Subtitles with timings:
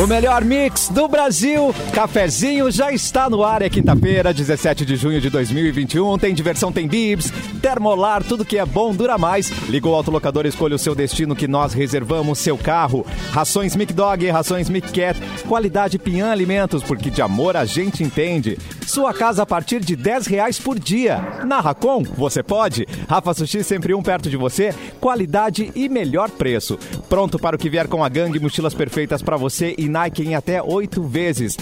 [0.00, 1.74] O melhor mix do Brasil.
[1.92, 3.62] Cafezinho já está no ar.
[3.62, 6.16] É quinta-feira, 17 de junho de 2021.
[6.18, 9.50] Tem diversão, tem bibs, termolar, tudo que é bom dura mais.
[9.68, 13.04] Ligou o autolocador, escolha o seu destino que nós reservamos seu carro.
[13.32, 15.20] Rações Mic Dog, rações Mic Cat.
[15.48, 18.56] Qualidade Pinhã Alimentos, porque de amor a gente entende.
[18.86, 21.42] Sua casa a partir de 10 reais por dia.
[21.44, 22.86] Na Racon, você pode.
[23.08, 24.72] Rafa Sushi, sempre um perto de você.
[25.00, 26.78] Qualidade e melhor preço.
[27.08, 30.34] Pronto para o que vier com a gangue, mochilas perfeitas para você e Nike em
[30.34, 31.56] até oito vezes.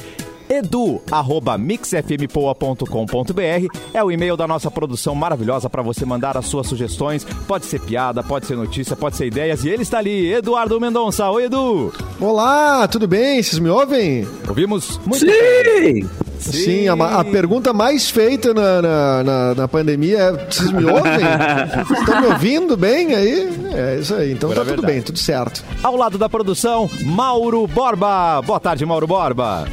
[0.59, 6.66] Edu, arroba mixfmpoa.com.br é o e-mail da nossa produção maravilhosa para você mandar as suas
[6.66, 7.24] sugestões.
[7.47, 9.64] Pode ser piada, pode ser notícia, pode ser ideias.
[9.64, 11.28] E ele está ali, Eduardo Mendonça.
[11.30, 11.92] Oi, Edu.
[12.20, 13.42] Olá, tudo bem?
[13.42, 14.27] Vocês me ouvem?
[14.48, 15.27] Ouvimos muito Sim!
[15.27, 16.11] bem.
[16.38, 20.84] Sim, a, ma- a pergunta mais feita na, na, na- na pandemia é: vocês me
[20.84, 21.12] ouvem?
[21.98, 23.48] Estão me ouvindo bem aí?
[23.75, 24.92] É isso aí, então Pura tá tudo verdade.
[24.92, 25.64] bem, tudo certo.
[25.83, 28.41] Ao lado da produção, Mauro Borba.
[28.42, 29.67] Boa tarde, Mauro Borba.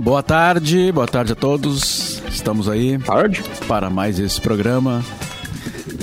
[0.00, 2.22] Boa tarde, boa tarde a todos.
[2.30, 3.42] Estamos aí Tarde?
[3.66, 5.02] para mais esse programa.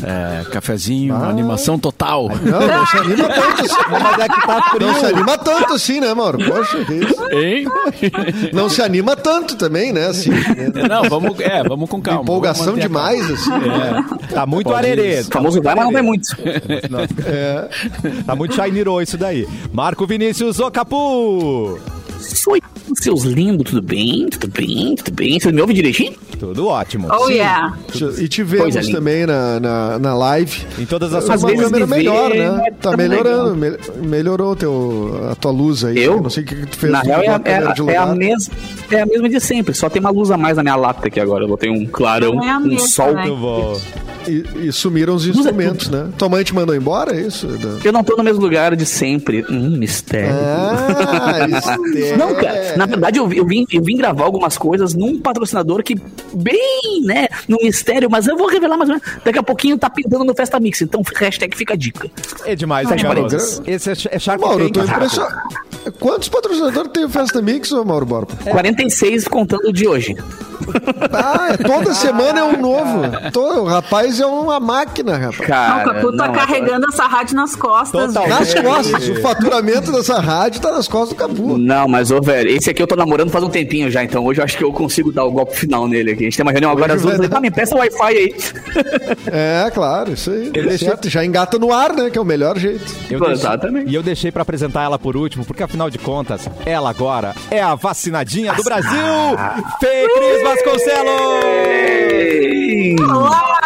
[0.03, 1.29] É, cafezinho, Ah.
[1.29, 2.29] animação total.
[2.43, 3.75] Não, não se anima tanto assim.
[3.89, 4.87] Mas é que tá frio.
[4.87, 6.37] Não se anima tanto assim, né, Mauro?
[6.37, 7.23] Poxa, que isso.
[7.31, 7.65] Hein?
[8.53, 10.07] Não se anima tanto também, né?
[10.07, 10.71] Assim, né?
[10.87, 12.21] Não, vamos, é, vamos com calma.
[12.21, 13.49] Empolgação demais, assim.
[14.33, 15.21] Tá muito Pode arerê.
[15.21, 16.27] O famoso vai, mas não vai muito.
[17.25, 17.69] É.
[18.25, 19.47] Tá muito Shainiro isso daí.
[19.73, 21.79] Marco Vinícius Ocapu.
[22.47, 22.61] Oi,
[22.95, 24.27] seus lindos, tudo bem?
[24.29, 24.95] Tudo bem?
[24.95, 25.39] Tudo bem?
[25.39, 26.13] Vocês me ouvem direitinho?
[26.39, 27.09] Tudo ótimo.
[27.11, 27.77] Oh, yeah.
[28.17, 30.65] E te vemos também na, na, na live.
[30.79, 32.71] Em todas as suas câmera me melhor, né?
[32.81, 33.55] Tá melhorando.
[33.55, 33.77] me-
[34.07, 35.97] melhorou teu, a tua luz aí.
[36.01, 36.21] Eu?
[36.21, 36.91] Não sei o que, tu fez.
[36.91, 38.53] Na real, é, é, é a mesma,
[38.91, 39.73] é a mesma de sempre.
[39.73, 41.43] Só tem uma luz a mais na minha lata aqui agora.
[41.43, 43.13] Eu botei um clarão, é um mesma, sol.
[43.13, 43.25] né?
[43.25, 43.77] Muito bom.
[44.27, 46.09] E, e sumiram os instrumentos, né?
[46.17, 47.47] Tua mãe te mandou embora, é isso?
[47.83, 49.45] Eu não tô no mesmo lugar de sempre.
[49.49, 50.35] Hum, mistério.
[50.35, 52.17] Ah, mistério.
[52.17, 55.95] Não, cara, na verdade eu, eu, vim, eu vim gravar algumas coisas num patrocinador que,
[56.33, 59.23] bem, né, no mistério, mas eu vou revelar mais ou menos.
[59.23, 62.09] Daqui a pouquinho tá pintando no Festa Mix, então hashtag fica a dica.
[62.45, 63.35] É demais, né, garoto?
[63.65, 65.35] Esse é, é Shark Mauro, eu tô impressionado.
[65.99, 68.33] Quantos patrocinadores tem o Festa Mix, ô Mauro Borba?
[68.43, 70.15] 46 contando o de hoje.
[71.11, 73.31] Ah, é toda semana é um novo.
[73.31, 73.65] Todo, o
[74.19, 75.39] é uma máquina, rapaz.
[75.39, 78.13] Não, Cara, o Capu tá não, carregando essa rádio nas costas.
[78.13, 78.27] Total.
[78.27, 79.09] Nas costas.
[79.09, 81.57] O faturamento dessa rádio tá nas costas do Capu.
[81.57, 84.39] Não, mas, ô, velho, esse aqui eu tô namorando faz um tempinho já, então hoje
[84.41, 86.23] eu acho que eu consigo dar o golpe final nele aqui.
[86.23, 87.17] A gente tem uma reunião agora às duas.
[87.19, 87.37] dar.
[87.37, 88.35] Ah, me peça o Wi-Fi aí.
[89.31, 90.51] É, claro, isso aí.
[90.55, 92.09] É certo, já engata no ar, né?
[92.09, 92.83] Que é o melhor jeito.
[93.09, 93.91] Eu deixei- Exatamente.
[93.91, 97.61] E eu deixei pra apresentar ela por último, porque afinal de contas, ela agora é
[97.61, 98.89] a vacinadinha do Brasil,
[99.79, 101.15] Fê Cris Vasconcelos!
[103.09, 103.61] Olá,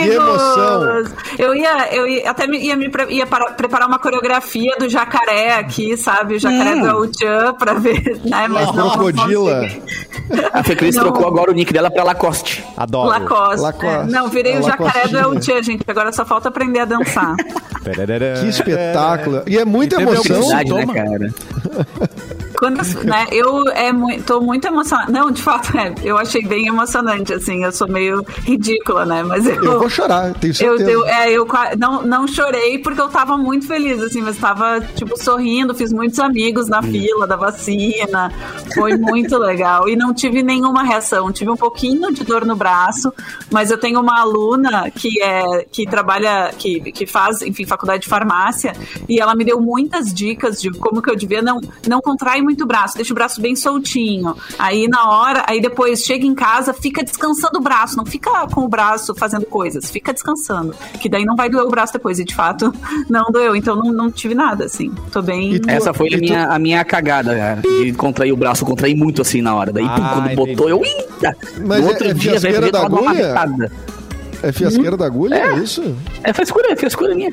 [0.00, 0.14] amigos!
[0.14, 1.04] Que emoção.
[1.38, 4.88] Eu ia, eu ia até me- ia me pre- ia para- preparar uma coreografia do
[4.88, 6.34] jacaré aqui, sabe?
[6.36, 8.46] O jacaré do El-Chan pra ver, né?
[8.48, 9.66] Mas A não, crocodila.
[10.52, 12.64] A Fê Cris trocou agora o nick dela pra Lacoste.
[12.76, 13.08] Adoro.
[13.10, 13.60] Lacoste.
[13.60, 13.86] Lacoste.
[13.86, 15.18] É, não, virei A o jacaré do.
[15.18, 15.82] El-Chan, gente.
[15.86, 17.34] Agora só falta aprender a dançar.
[18.40, 19.42] Que espetáculo.
[19.46, 20.48] E é muita E emoção.
[20.48, 20.94] né, Toma.
[20.94, 21.28] cara?
[22.64, 23.92] Quando, né, eu é,
[24.24, 25.12] tô muito emocionada.
[25.12, 27.62] Não, de fato, é, eu achei bem emocionante, assim.
[27.62, 29.22] Eu sou meio ridícula, né?
[29.22, 29.62] Mas eu.
[29.62, 30.90] Eu vou chorar, tenho Eu, certeza.
[30.90, 31.46] eu, é, eu
[31.78, 36.18] não, não chorei porque eu tava muito feliz, assim, mas tava, tipo, sorrindo, fiz muitos
[36.18, 38.32] amigos na fila da vacina,
[38.74, 39.88] foi muito legal.
[39.88, 43.12] E não tive nenhuma reação, tive um pouquinho de dor no braço,
[43.50, 48.08] mas eu tenho uma aluna que é que trabalha, que, que faz, enfim, faculdade de
[48.08, 48.72] farmácia,
[49.08, 52.53] e ela me deu muitas dicas de como que eu devia não, não contrair muito
[52.62, 54.36] o braço, deixa o braço bem soltinho.
[54.58, 58.62] Aí na hora, aí depois chega em casa, fica descansando o braço, não fica com
[58.62, 60.74] o braço fazendo coisas, fica descansando.
[61.00, 62.18] Que daí não vai doer o braço depois.
[62.18, 62.72] E de fato,
[63.10, 63.56] não doeu.
[63.56, 64.92] Então não, não tive nada, assim.
[65.10, 65.54] Tô bem.
[65.54, 67.60] E tu- Essa foi a minha, a minha cagada, cara.
[67.62, 69.72] De contrair o braço, contrair muito assim na hora.
[69.72, 70.82] Daí, pum, Ah, quando botou, eu.
[70.84, 71.36] Eita!
[71.64, 73.34] Mas no é- outro é dia, velho, da agulha?
[74.42, 75.96] É fiasqueira da agulha, é, isso?
[76.22, 77.32] É frescura, é frescura minha.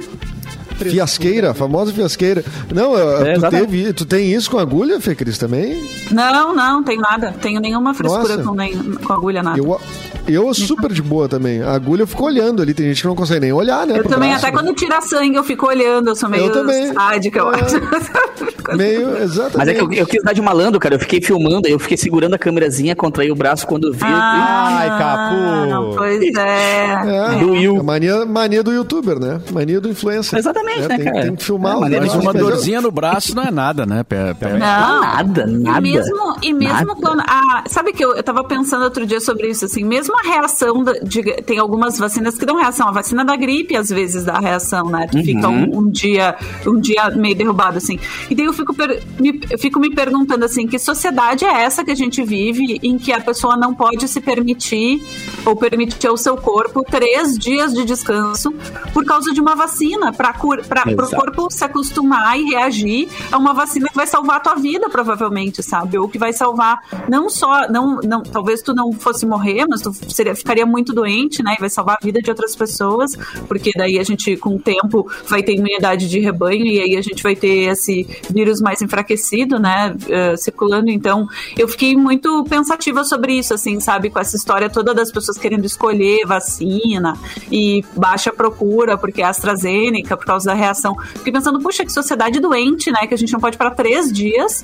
[0.90, 2.44] Fiasqueira, a famosa fiasqueira.
[2.74, 5.82] Não, É, tu, teve, tu tem isso com agulha, Fê Cris, também?
[6.12, 7.34] Não, não, tenho nada.
[7.42, 8.44] Tenho nenhuma frescura Nossa.
[8.50, 9.58] com, nem, com agulha, nada.
[9.60, 9.80] Eu,
[10.28, 11.62] eu super de boa também.
[11.62, 13.98] A agulha eu fico olhando ali, tem gente que não consegue nem olhar, né?
[14.00, 14.62] Eu também, braço, até né?
[14.64, 16.94] quando tira sangue, eu fico olhando, eu sou meio Eu também.
[16.94, 17.60] sádica, eu É.
[17.62, 17.76] acho.
[18.78, 19.58] Meio, exatamente.
[19.58, 20.96] Mas é que eu, eu quis dar de malandro, cara.
[20.96, 24.00] Eu fiquei filmando, aí eu fiquei segurando a câmerazinha, contraí o braço quando eu vi.
[24.04, 25.36] Ai, Capu.
[25.36, 27.36] Ah, Pois é.
[27.36, 27.80] É, Do Will.
[27.80, 29.42] a mania, mania do youtuber, né?
[29.52, 30.38] Mania do influencer.
[30.40, 31.22] Exatamente, É, né, tem, cara?
[31.24, 34.04] tem que filmar É, Mas uma mas eu- dorzinha no braço não é nada, né?
[34.04, 34.60] Pé, pé- Não,
[35.02, 35.80] Nada, nada.
[35.80, 36.96] E mesmo, e mesmo Nada.
[36.96, 37.22] quando.
[37.28, 40.84] Ah, sabe que eu, eu tava pensando outro dia sobre isso, assim, mesmo uma reação,
[40.84, 42.88] da- de- tem algumas vacinas que dão reação.
[42.88, 45.08] A vacina da gripe, às vezes, dá reação, né?
[45.12, 46.36] Tu fica um, um dia
[46.66, 48.00] um dia meio derrubado, assim.
[48.30, 51.84] E daí eu fico, per- me, eu fico me perguntando, assim, que sociedade é essa
[51.84, 55.02] que a gente vive em que a pessoa não pode se permitir
[55.46, 58.54] ou permitir ao seu corpo três dias de descanso
[58.94, 61.16] por causa de uma vacina, para o Exato.
[61.16, 65.64] corpo se acostumar e reagir a uma vacina que vai salvar a tua vida, provavelmente,
[65.64, 65.98] sabe?
[65.98, 66.80] Ou que vai salvar
[67.10, 71.44] não só, não, não, talvez tu não fosse morrer, mas tu seria, ficaria muito doente,
[71.44, 71.56] né?
[71.58, 73.16] E vai salvar a vida de outras pessoas,
[73.48, 77.02] porque daí a gente, com o tempo, vai ter imunidade de rebanho e aí a
[77.02, 79.96] gente vai ter esse vírus mais enfraquecido, né?
[80.10, 80.90] eh, circulando.
[80.90, 81.28] Então,
[81.58, 84.10] eu fiquei muito pensativa sobre isso, assim, sabe?
[84.10, 87.18] Com essa história toda das pessoas querendo escolher vacina
[87.52, 90.96] e baixa procura, porque é AstraZeneca, por causa da reação.
[91.16, 93.08] Fiquei pensando, puxa, que sociedade doente, né?
[93.08, 94.64] Que a gente não pode parar três dias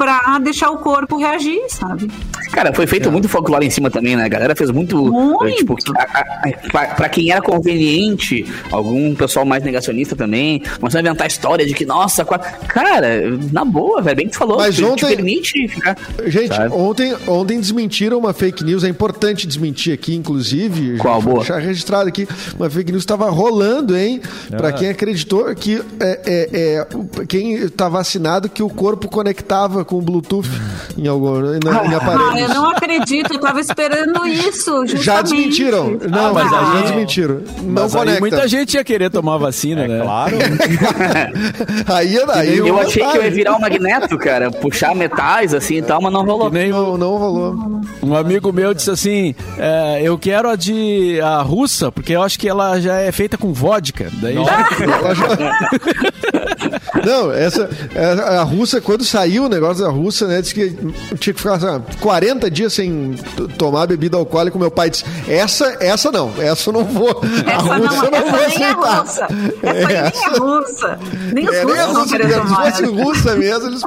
[0.00, 2.10] pra deixar o corpo reagir, sabe?
[2.52, 4.24] Cara, foi feito muito folclore em cima também, né?
[4.24, 4.96] A galera fez muito.
[4.96, 5.44] Muito.
[5.46, 10.62] eh, Tipo, a- a- a- pra, pra quem era conveniente, algum pessoal mais negacionista também,
[10.78, 13.20] começou a inventar história de que, nossa, cara,
[13.52, 15.96] na boa, velho, bem que tu falou, Mas te, ontem- te permite ficar.
[16.26, 16.74] Gente, Sabe?
[16.74, 20.96] ontem, ontem desmentiram uma fake news, é importante desmentir aqui, inclusive.
[20.98, 21.38] Qual, já- boa?
[21.40, 22.26] Deixar registrado aqui.
[22.58, 24.20] Uma fake news estava rolando, hein?
[24.48, 26.86] Pra quem acreditou que é, é, é,
[27.26, 30.48] quem tá vacinado que o corpo conectava com o Bluetooth
[30.96, 35.04] em, algum, na- em Ah, eu não acredito, eu tava esperando isso, justamente.
[35.04, 35.98] Já desmentiram.
[36.08, 37.40] Não, mas já aí- desmentiram.
[37.62, 38.20] Não Mas aí conecta.
[38.20, 40.00] muita gente ia querer tomar vacina, É né?
[40.02, 40.36] claro.
[41.88, 45.76] Aí, aí Eu uma achei que eu ia virar um magneto, cara, puxar metais assim
[45.76, 46.50] e tal, mas não rolou.
[46.50, 47.80] Nem Não, não rolou.
[48.02, 52.38] um amigo meu disse assim: é, eu quero a de a russa, porque eu acho
[52.38, 54.08] que ela já é feita com vodka.
[54.20, 54.68] Daí já-
[57.04, 57.68] Não, essa.
[57.94, 58.04] é,
[58.38, 60.40] A russa, quando saiu o negócio da russa, né?
[60.40, 60.70] Disse que
[61.18, 63.14] tinha que ficar assim, 40 dias sem
[63.58, 64.58] tomar bebida alcoólica.
[64.58, 67.20] Meu pai disse: essa, essa não, essa eu não vou.
[67.46, 69.00] A Essa russa não, eu não essa vou nem é aceitar.
[69.00, 69.28] russa.
[69.62, 70.98] Essa aí nem é russa.
[71.32, 72.72] Nem os É, nem a russos vão russa, querer se tomar.
[72.72, 73.82] fosse russa mesmo, eles.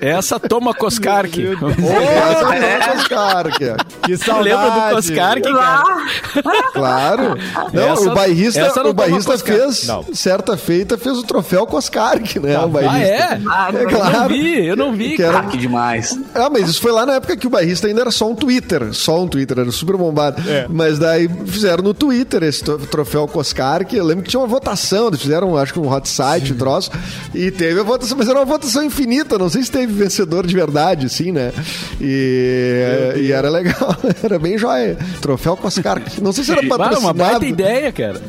[0.00, 0.08] É.
[0.10, 1.40] Essa toma Koskark.
[1.40, 3.76] Essa é o Oscar, que é.
[4.16, 4.48] Saudade.
[4.48, 5.84] Lembra do Koskark, cara?
[6.72, 7.36] Claro.
[7.72, 10.04] Não, Essa- o bairrista, essa não o bairrista toma fez, Não.
[10.12, 12.58] certa feita, fez o troféu Coscark, né?
[12.58, 13.06] o Ah, bairrista.
[13.06, 13.40] é?
[13.42, 13.78] Claro.
[13.78, 14.18] É Eu claro.
[14.18, 15.16] não vi, eu não vi.
[15.16, 16.18] Que era- Ah, que demais.
[16.34, 18.92] Ah, mas isso foi lá na época que o bairrista ainda era só um Twitter.
[18.92, 20.42] Só um Twitter, era super bombado.
[20.48, 20.66] É.
[20.68, 25.08] Mas daí fizeram no Twitter esse troféu Coscar, que eu lembro que tinha uma votação,
[25.08, 26.90] eles fizeram, acho que um hot site, um troço,
[27.34, 30.54] e teve a votação, mas era uma votação infinita, não sei se teve vencedor de
[30.54, 31.52] verdade, assim, né?
[32.00, 34.96] E, e era legal, era bem joia.
[35.20, 36.02] Troféu Coscar.
[36.20, 37.18] Não sei se era Ah, uma patrocinado.
[37.18, 38.20] baita ideia, cara.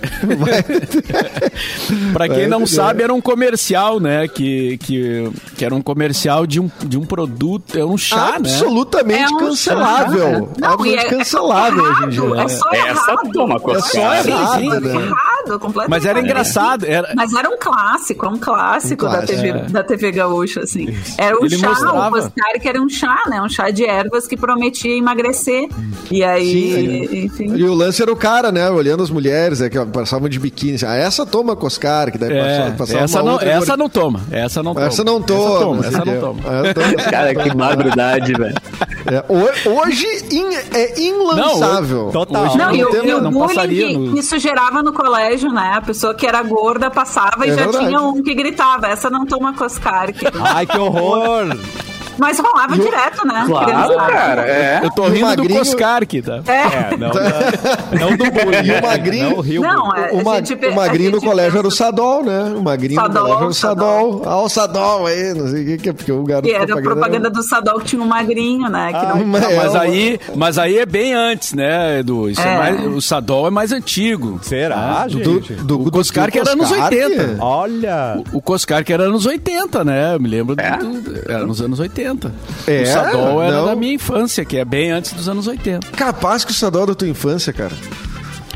[2.13, 2.67] pra quem Baita não ideia.
[2.67, 4.27] sabe, era um comercial, né?
[4.27, 8.35] Que, que, que era um comercial de um, de um produto, é um chá, né?
[8.37, 10.29] Absolutamente É um cancelável.
[10.29, 12.23] Não, e Absolutamente é, cancelável hoje em dia.
[12.23, 13.31] errado, É só Essa errado.
[13.33, 13.81] toma É Coscar.
[13.83, 14.69] só Sim, errado, sim.
[14.69, 14.93] né?
[14.95, 15.87] Errado.
[15.89, 16.85] Mas era engraçado.
[16.85, 19.69] Era, Mas era um clássico, é um clássico, Um clássico, da, TV, é.
[19.69, 20.93] da TV Gaúcha, assim.
[21.17, 22.07] Era um Ele chá, mostrava.
[22.09, 23.41] o Coscar que era um chá, né?
[23.41, 25.67] Um chá de ervas que prometia emagrecer.
[26.11, 27.55] E aí, enfim.
[27.55, 28.69] E o lance era o cara, né?
[28.69, 30.75] Olhando as mulheres, né, que passavam de biquíni.
[30.75, 33.77] assim, ah, essa toma Coscar, que daí é, passava, passava essa, uma não, outra essa
[33.77, 34.21] não toma.
[34.31, 34.85] Essa não toma.
[34.87, 35.59] Essa não Essa toma.
[35.59, 35.85] toma.
[35.87, 36.11] Essa o quê.
[36.11, 36.40] não toma.
[36.45, 36.93] É, toma.
[37.09, 38.55] Cara, que madrugada, velho.
[39.11, 42.09] É, ho- hoje in- é inlançável.
[42.11, 42.45] Total.
[42.45, 44.93] Hoje Não, e o, tem- e o não bullying passaria que, no- isso gerava no
[44.93, 45.73] colégio, né?
[45.75, 47.87] A pessoa que era gorda passava e É já verdade.
[47.87, 50.11] tinha um que gritava, essa não toma Coscar.
[50.13, 51.47] que- Ai, que horror.
[52.21, 53.43] Mas rolava direto, né?
[53.47, 54.41] Claro, cara.
[54.47, 54.79] É.
[54.83, 56.39] Eu tô E o rindo magrinho- do Koskark, tá?
[56.47, 56.61] É.
[56.93, 57.11] É, não, não,
[58.11, 58.63] não do bullying.
[58.67, 59.61] E o magrinho- Não, o Rio.
[59.63, 62.53] Não, é, O, ma- gente o magrinho no colégio pensa- era o Sadol, né?
[62.55, 64.11] O magrinho no Sadol, colégio era o Sadol.
[64.19, 64.21] Sadol.
[64.31, 66.81] Ah, o Sadol aí, não sei o que é, porque o garoto E era a
[66.81, 68.93] propaganda do Sadol que tinha um magrinho, né?
[68.93, 69.25] Que não...
[69.25, 72.29] Mas, Mas é, aí, mas aí é bem antes, né, Edu?
[72.29, 72.57] Isso é É.
[72.57, 74.39] mais- o Sadol é mais antigo.
[74.43, 75.53] Será, do, gente?
[75.53, 77.37] do, do, O Coscar que era nos Coscar, 80.
[77.43, 78.23] Olha.
[78.31, 80.13] O Coscar que era nos 80, né?
[80.15, 82.10] Eu me lembro era nos anos 80.
[82.67, 82.83] É?
[82.83, 83.65] O Sadol era Não.
[83.67, 85.87] da minha infância, que é bem antes dos anos 80.
[85.91, 87.75] Capaz que o Sadol é da tua infância, cara.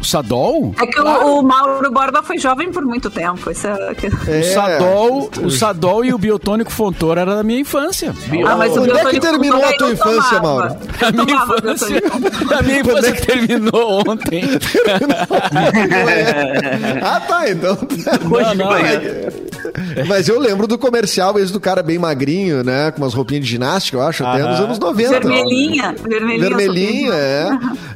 [0.05, 0.75] O Sadol?
[0.79, 3.50] É que o, o Mauro Borba foi jovem por muito tempo.
[3.50, 3.95] Isso é...
[4.27, 4.39] É.
[4.39, 8.13] O Sadol, o Sadol e o biotônico Fontoura era da minha infância.
[8.45, 10.43] Ah, mas o Onde é que terminou Fontoura a tua infância, tomava.
[10.43, 10.75] Mauro?
[11.01, 12.03] A minha infância,
[12.55, 14.43] a minha infância que terminou ontem.
[17.01, 17.75] ah, tá, então.
[18.29, 19.01] Hoje de não, manhã.
[20.07, 22.91] Mas eu lembro do comercial, esse do cara bem magrinho, né?
[22.91, 25.19] Com umas roupinhas de ginástica, eu acho, até nos anos 90.
[25.19, 25.95] Vermelhinha.
[26.00, 26.39] Vermelhinha.
[26.39, 27.50] Vermelhinha, é.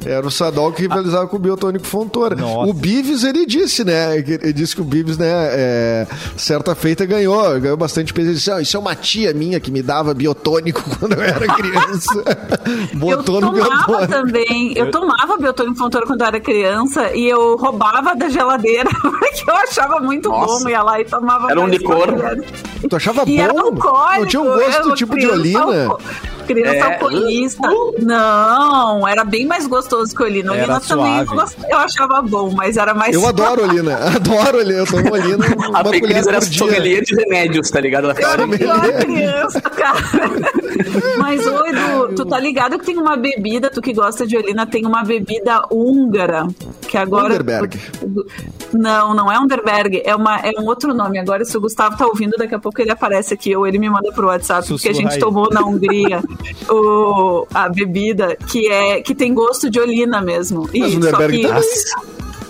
[0.06, 2.34] Era o Sadol que rivalizava com o Biotônico que- Fontoura.
[2.36, 2.70] Nossa.
[2.70, 4.22] O Bives, ele disse, né?
[4.22, 8.28] que Ele disse que o Bives, né, é, certa feita ganhou, ganhou bastante peso.
[8.28, 11.46] Ele disse, ah, isso é uma tia minha que me dava biotônico quando eu era
[11.54, 12.22] criança.
[12.92, 14.12] Eu Botou no tomava biotônico.
[14.12, 14.72] também.
[14.76, 19.54] Eu tomava biotônico Fontoura quando eu era criança e eu roubava da geladeira porque eu
[19.56, 20.64] achava muito Nossa.
[20.64, 20.68] bom.
[20.70, 21.50] Ia lá e tomava.
[21.50, 22.06] Era um licor.
[22.88, 23.70] Tu achava E era bom?
[24.18, 25.96] Não tinha um gosto tipo de criança olina?
[26.46, 26.82] Criança É.
[26.94, 27.68] alcoolista.
[28.00, 30.54] Não, era bem mais gostoso que olina.
[30.54, 31.54] Era Olina também eu, suave.
[31.70, 33.96] eu achava bom, mas era mais Eu adoro olina.
[34.16, 34.78] Adoro olina.
[34.80, 35.44] Eu tomo olina
[35.74, 38.10] A Fecris era sommelier de remédios, tá ligado?
[38.10, 39.98] Ela Eu era a ficava- pior criança, cara.
[41.18, 44.66] Mas, ô, Edu, tu tá ligado que tem uma bebida, tu que gosta de olina,
[44.66, 46.46] tem uma bebida húngara,
[46.88, 47.26] que agora...
[47.34, 47.78] Underberg.
[48.72, 51.18] Não, não é Underberg, é, uma, é um outro nome.
[51.18, 53.90] Agora, se o Gustavo tá ouvindo, daqui a pouco ele aparece aqui, ou ele me
[53.90, 55.18] manda pro WhatsApp, porque a Sussurra gente aí.
[55.18, 56.22] tomou na Hungria
[56.68, 60.68] o, a bebida, que, é, que tem gosto de olina mesmo.
[60.72, 61.62] Mas E, Underberg só que- também.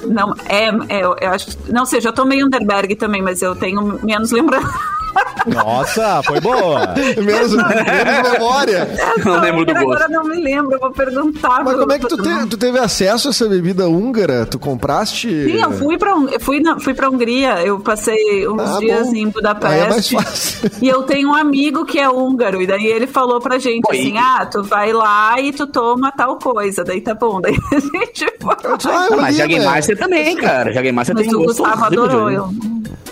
[0.07, 1.57] Não, é, é, eu acho.
[1.69, 5.00] Não sei, já tomei Underberg também, mas eu tenho menos lembrança.
[5.47, 6.95] Nossa, foi boa.
[7.17, 8.89] Menos, menos memória.
[9.25, 10.11] Não lembro do Agora gosto.
[10.13, 11.65] não me lembro, eu vou perguntar.
[11.65, 14.45] Mas pro- como é que tu, te- tu teve acesso a essa bebida húngara?
[14.47, 15.29] Tu compraste?
[15.29, 19.07] Sim, eu fui pra, eu fui, na, fui pra Hungria, eu passei uns Ah, dias
[19.07, 19.15] bom.
[19.15, 20.15] em Aí é Budapeste.
[20.15, 20.71] mais fácil.
[20.83, 23.99] E eu tenho um amigo que é húngaro, e daí ele falou pra gente Oi.
[23.99, 26.85] assim: ah, tu vai lá e tu toma tal coisa.
[26.85, 27.41] Daí tá bom.
[27.41, 28.55] Daí a gente foi.
[28.85, 29.33] Ah, mas olina.
[29.33, 30.73] Jagermeister também, cara.
[30.73, 32.31] Jagermeister Mas tem o gosto Gustavo adorou.
[32.31, 32.51] Eu.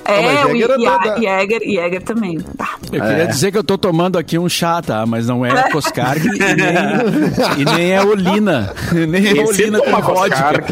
[0.09, 2.38] É, mas o Jäger é Ia- da- Jäger, Jäger também.
[2.57, 2.71] Tá.
[2.91, 5.05] Eu queria dizer que eu tô tomando aqui um chá, tá?
[5.05, 8.73] Mas não é Coscarg e nem, e nem é Olina.
[8.93, 10.65] Nem é Olina com toma vodka.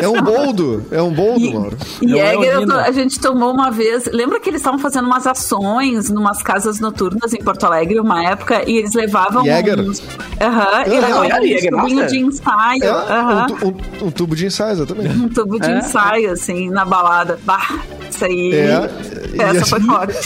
[0.00, 0.84] É um boldo.
[0.90, 1.76] É um boldo, Mauro.
[2.00, 4.06] E Não é Jäger, tô- a gente tomou uma vez.
[4.12, 8.68] Lembra que eles estavam fazendo umas ações numas casas noturnas em Porto Alegre, uma época,
[8.68, 9.44] e eles levavam.
[9.44, 9.78] Jäger?
[9.78, 10.02] Uns,
[10.40, 12.06] aham, e uns Jäger, tubinhos nossa.
[12.08, 12.84] de ensaio.
[12.84, 15.08] É um, um- um tubo de ensaio, exatamente.
[15.16, 15.78] um tubo de É.
[15.78, 17.38] ensaio, assim, na balada.
[17.44, 17.78] Bah,
[18.10, 18.52] isso aí.
[18.54, 18.71] É,
[19.38, 20.16] Essa assim- foi forte.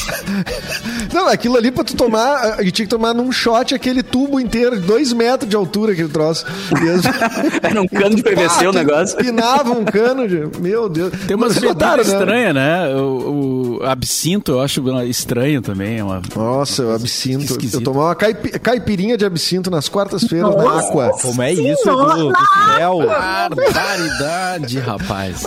[1.14, 4.78] Não, aquilo ali pra tu tomar, e tinha que tomar num shot aquele tubo inteiro,
[4.80, 6.44] dois metros de altura, aquele troço.
[6.46, 7.04] As-
[7.62, 9.16] Era um cano de PVC o negócio.
[9.16, 10.48] Pinava um cano de.
[10.60, 11.12] Meu Deus.
[11.26, 12.14] Tem umas bebidas né?
[12.14, 12.94] estranhas, né?
[12.96, 15.98] O, o absinto eu acho estranho também.
[15.98, 16.20] É uma...
[16.34, 17.44] Nossa, o absinto.
[17.44, 17.80] Esquisito.
[17.80, 21.10] Eu tomava uma caipi- caipirinha de absinto nas quartas-feiras na Aqua.
[21.20, 21.88] Como é isso!
[21.88, 22.28] Edu?
[22.32, 22.98] Do céu.
[23.06, 25.42] Barbaridade, rapaz.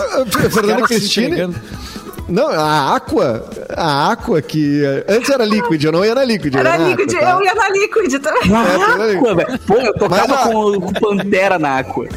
[0.88, 1.28] Cristine.
[1.28, 1.56] entregando.
[2.30, 3.44] Não, a Aqua,
[3.76, 6.54] a Aqua que antes era Liquid, eu não ia na Liquid.
[6.54, 7.32] eu ia Era na Liquid, Aqua, tá?
[7.32, 8.52] eu ia na Liquid também.
[8.54, 9.60] É, Aqua, velho.
[9.66, 12.08] Pô, eu tocava Mas a- com, com Pantera na Aqua.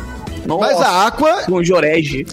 [0.47, 2.27] Nossa, Mas a Aqua, com o Jorege.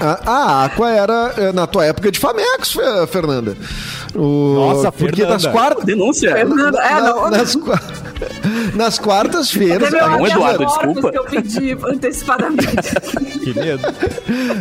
[0.00, 3.56] A, a Aqua era eh, na tua época de Famex, Fe- Fernanda.
[4.14, 5.34] O, Nossa, porque Fernanda.
[5.34, 6.32] nas quartas Denúncia.
[6.32, 7.30] Fernanda, é, na- não.
[7.30, 7.80] nas, qua-
[8.74, 11.10] nas quartas-feiras, gente- Eduardo, desculpa.
[11.10, 12.94] que eu pedi antecipadamente.
[13.42, 13.82] Que medo.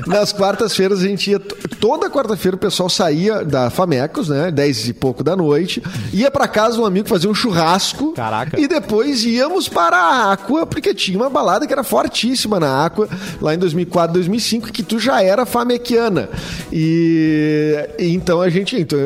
[0.08, 1.40] nas quartas-feiras a gente ia.
[1.80, 4.52] Toda quarta-feira o pessoal saía da Famecos, né?
[4.52, 8.14] 10 e pouco da noite, ia pra casa um amigo fazer um churrasco.
[8.14, 8.60] Caraca.
[8.60, 13.08] E depois íamos para a Aqua, porque tinha uma balada que era fortíssima na Aqua,
[13.42, 16.30] lá em 2004, 2005, que tu já era famequiana.
[16.72, 18.76] E, então a gente.
[18.80, 18.98] Então,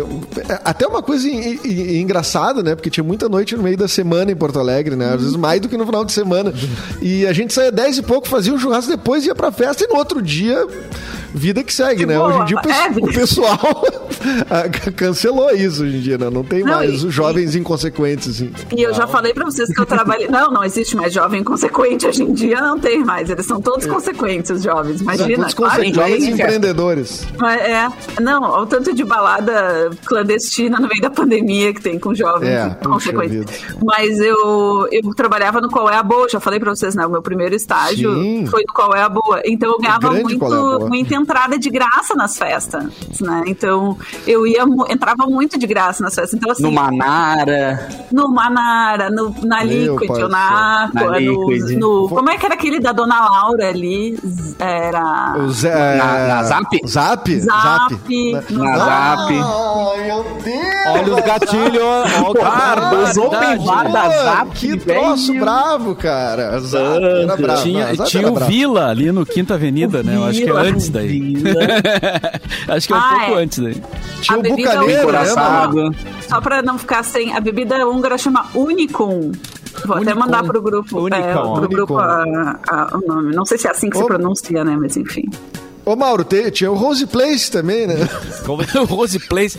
[0.63, 2.75] até uma coisa en- en- engraçada, né?
[2.75, 5.13] Porque tinha muita noite no meio da semana em Porto Alegre, né?
[5.13, 6.53] Às vezes mais do que no final de semana.
[7.01, 9.87] E a gente saía 10 e pouco, fazia um churrasco, depois ia pra festa e
[9.87, 10.65] no outro dia.
[11.33, 12.17] Vida que segue, De né?
[12.17, 12.27] boa.
[12.29, 13.59] Hoje em dia o, pe- É, o pessoal
[14.49, 16.29] ah, cancelou isso hoje em dia, né?
[16.29, 18.51] Não tem Não, mais e- os jovens inconsequentes, assim.
[18.75, 20.27] E eu já falei pra vocês que eu trabalhei.
[20.29, 23.29] Não, não existe mais jovem consequente hoje em dia, não tem mais.
[23.29, 25.01] Eles são todos consequentes, os jovens.
[25.01, 25.35] Imagina.
[25.37, 25.83] Todos claro.
[25.93, 26.29] jovens festa.
[26.43, 27.27] empreendedores.
[27.61, 32.49] É, não, o tanto de balada clandestina no meio da pandemia que tem com jovens.
[32.49, 32.77] É.
[33.83, 37.05] Mas eu, eu trabalhava no Qual é a Boa, já falei pra vocês, né?
[37.05, 38.45] O meu primeiro estágio Sim.
[38.47, 39.41] foi no Qual é a Boa.
[39.45, 42.85] Então eu ganhava grande muito, é muita entrada de graça nas festas,
[43.21, 43.43] né?
[43.47, 46.33] Então eu ia, entrava muito de graça nas festas.
[46.33, 47.87] Então, assim, No Manara.
[48.11, 50.85] no Manara, no, na Meu Liquid, na.
[50.85, 51.77] Aqua, Na no, Liquid.
[51.79, 54.17] no- Como é que era aquele da Dona Laura ali?
[54.59, 55.35] Era.
[55.37, 56.79] O Zé, Na- na Zap?
[56.87, 57.39] Zap?
[57.39, 57.93] Zap.
[58.31, 59.31] Na- Na Zap.
[59.33, 60.69] Ai, meu Deus!
[60.87, 61.83] Olha os gatilhos.
[61.83, 64.49] Olha o Cara, os open bar da Zap.
[64.55, 64.99] Que velho.
[65.01, 66.59] troço bravo, cara.
[66.59, 67.61] Zap era bravo.
[67.63, 68.51] Tinha, Zap tinha era o bravo.
[68.51, 70.15] Vila ali no Quinta Avenida, né?
[70.15, 71.08] Eu acho que é Vila, antes daí.
[72.69, 73.43] acho que é um Ah, pouco é.
[73.43, 73.83] antes daí.
[74.21, 75.01] Tinha A o bebida Bucaneiro?
[75.01, 75.95] Encoraçado.
[76.27, 77.33] Só pra não ficar sem.
[77.35, 79.31] A bebida húngara chama Unicum.
[79.85, 80.19] Vou até Unicum.
[80.19, 80.99] mandar pro grupo.
[80.99, 81.15] Unicum.
[81.23, 83.33] É, pro grupo a- a- o nome.
[83.35, 84.07] Não sei se é assim que se Ô.
[84.07, 84.75] pronuncia, né?
[84.79, 85.23] Mas enfim.
[85.91, 87.95] Ô, Mauro, te- tinha o Rose Place também, né?
[88.79, 89.57] o Rose Place.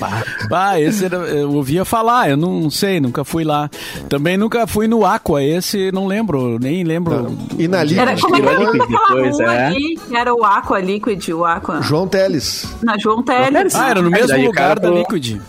[0.52, 3.68] Ah, esse era- eu ouvia falar, eu não sei, nunca fui lá.
[4.08, 7.36] Também nunca fui no Aqua, esse não lembro, nem lembro.
[7.58, 7.98] E na Liquid.
[8.00, 9.66] Era, como é que era aquela depois, rua é.
[9.66, 9.96] ali?
[10.08, 11.82] que Era o Aqua Liquid, o Aqua.
[11.82, 12.66] João Teles.
[12.82, 13.74] Na João Teles.
[13.74, 15.40] Ah, era no É, mesmo daí o lugar cara da Liquid.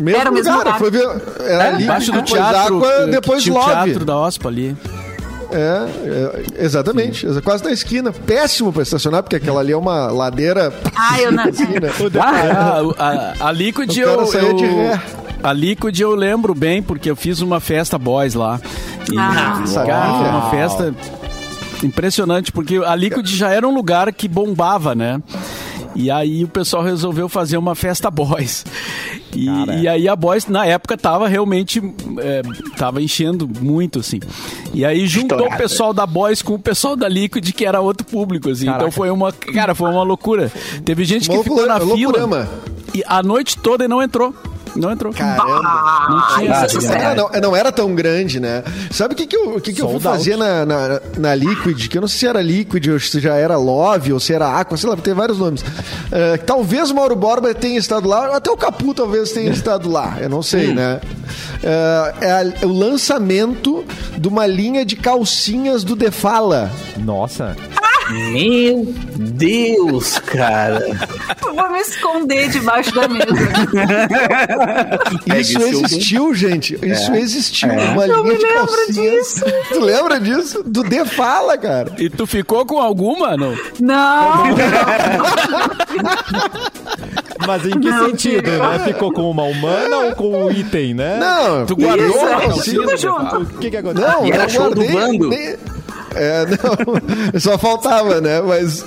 [0.00, 0.78] Mesmo Era o mesmo lugar, lugar.
[0.80, 1.08] Foi ver,
[1.48, 3.70] era Liquid, Embaixo do teatro, depois tinha o Love.
[3.72, 4.76] teatro da OSPA ali.
[5.54, 5.88] É,
[6.58, 7.26] é, exatamente.
[7.42, 8.12] Quase na esquina.
[8.12, 10.72] Péssimo pra estacionar, porque aquela ali é uma ladeira.
[10.96, 11.44] Ah, eu não.
[11.44, 11.90] assim, né?
[12.20, 15.00] Ah, a, a, a Liquid O cara eu, saía de eu- ré.
[15.42, 18.58] A Liquid eu lembro bem, porque eu fiz uma festa boys lá.
[19.12, 19.62] E, Ah.
[19.86, 20.94] cara, foi uma festa
[21.82, 25.20] impressionante, porque a Liquid já era um lugar que bombava, né?
[25.94, 28.64] E aí o pessoal resolveu fazer uma festa boys.
[29.34, 31.80] E, e aí a boys, na época, tava realmente.
[32.18, 32.42] é,
[32.76, 34.20] tava enchendo muito, assim.
[34.72, 35.54] E aí juntou Estourada.
[35.54, 38.68] o pessoal da boys com o pessoal da Liquid, que era outro público, assim.
[38.68, 39.32] Então foi uma.
[39.32, 40.50] Cara, foi uma loucura.
[40.84, 42.48] Teve gente que ficou na fila.
[42.94, 44.34] E a noite toda e não entrou.
[44.76, 45.12] Não entrou.
[45.12, 45.60] Caramba.
[45.64, 47.08] Ah, tinha isso é essa.
[47.10, 48.62] Ah, não, não era tão grande, né?
[48.90, 50.02] Sabe o que, que eu, que que eu fui out.
[50.02, 51.88] fazer na, na, na Liquid?
[51.88, 54.58] Que eu não sei se era Liquid, ou se já era Love, ou se era
[54.58, 55.64] Aqua, sei lá, tem vários nomes.
[56.12, 60.16] Eh, talvez o Mauro Borba tenha estado lá, até o Capu talvez tenha estado lá,
[60.20, 61.00] eu não sei, né?
[61.62, 63.84] Eh, é a- o lançamento
[64.16, 66.70] de uma linha de calcinhas do Defala.
[66.96, 67.56] Nossa.
[68.10, 68.84] Meu
[69.16, 70.84] Deus, cara.
[71.46, 73.24] Eu vou me esconder debaixo da mesa.
[75.38, 76.78] Isso existiu, gente.
[76.82, 77.68] Isso existiu.
[77.70, 79.44] Uma Eu linha me de lembro calcinhas.
[79.72, 80.62] Tu lembra disso?
[80.64, 81.92] Do Defala, cara.
[81.98, 83.36] E tu ficou com alguma?
[83.36, 83.54] Não.
[83.80, 84.44] Não,
[87.46, 88.80] Mas em que Não, sentido, né?
[88.84, 91.18] Ficou com uma humana ou com o item, né?
[91.18, 92.80] Não, Tu guardou Isso, a é, calcinha?
[92.82, 93.36] tudo junto.
[93.38, 94.08] O que que aconteceu?
[94.10, 95.28] Não, E era eu show do bando.
[95.28, 95.56] nem-
[96.14, 98.40] É, não, só faltava, né?
[98.40, 98.84] Mas,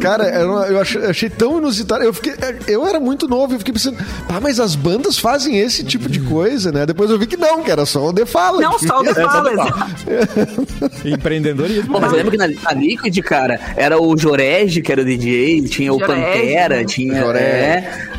[0.00, 2.02] cara, era uma- eu achei, eu achei tão inusitado.
[2.04, 2.34] Eu, fiquei,
[2.66, 3.96] eu era muito novo, eu fiquei pensando,
[4.28, 6.86] pá, mas as bandas fazem esse tipo de coisa, né?
[6.86, 8.60] Depois eu vi que não, que era só o The Fala.
[8.60, 9.50] não só o É, fala.
[9.50, 10.90] do pau.
[11.04, 11.92] Empreendedorismo.
[11.92, 15.04] Pô, mas eu lembro que na, na Liquid, cara, era o Jorege, que era o
[15.04, 16.84] DJ, tinha o Jorege, Pantera, né?
[16.84, 17.20] tinha.
[17.20, 17.44] Jorege.
[17.46, 18.12] É,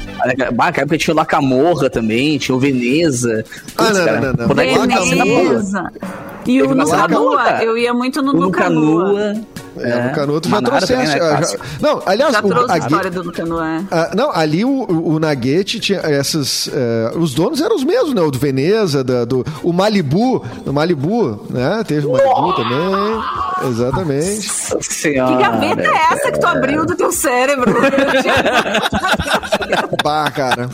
[0.54, 3.44] Bah, naquela época tinha o Lacamorra também, tinha o Veneza.
[3.78, 4.86] Ah, não, cara, não, não, é não.
[4.86, 5.44] na rua?
[5.50, 5.92] Beleza.
[6.46, 7.64] E o Teve cena boa, Nucanua, cara.
[7.64, 9.06] eu ia muito no O Nucanua.
[9.10, 9.42] Nucanua.
[9.76, 11.16] É, no Canuto já Manara trouxe também, essa.
[11.16, 11.64] né, já- clássico.
[11.82, 13.68] não, aliás, Já o, trouxe a a- história do Nucanua.
[13.68, 13.84] é.
[13.90, 16.70] Ah, não, ali o, o, o Nugget tinha essas.
[16.72, 18.22] eh, os donos eram os mesmos, né?
[18.22, 20.46] O do Veneza, da- do, o Malibu.
[20.66, 21.84] O Malibu, né?
[21.88, 23.24] Teve o Malibu também.
[23.72, 24.48] Exatamente.
[24.48, 25.36] Nossa Que senhora.
[25.38, 27.74] gaveta é essa que tu abriu do teu cérebro?
[30.04, 30.70] Pá, cara.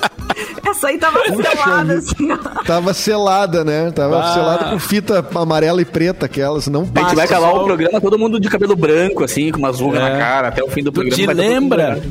[0.69, 2.37] Essa aí tava selada, assim, ó.
[2.63, 3.91] Tava selada, né?
[3.91, 4.33] Tava Ah.
[4.33, 6.67] selada com fita amarela e preta, aquelas.
[6.67, 7.07] Não A passa.
[7.07, 10.09] gente vai acabar o programa todo mundo de cabelo branco, assim, com umas rugas É.
[10.09, 11.15] na cara, até o fim do Tu programa.
[11.15, 12.01] te vai tá todo mundo lembra?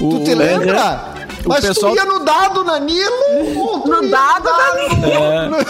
[0.00, 1.04] O- Tu te lembra?
[1.44, 3.10] O Mas pessoal- tu ia no dado na Nilo?
[3.56, 4.50] ou tu No dado da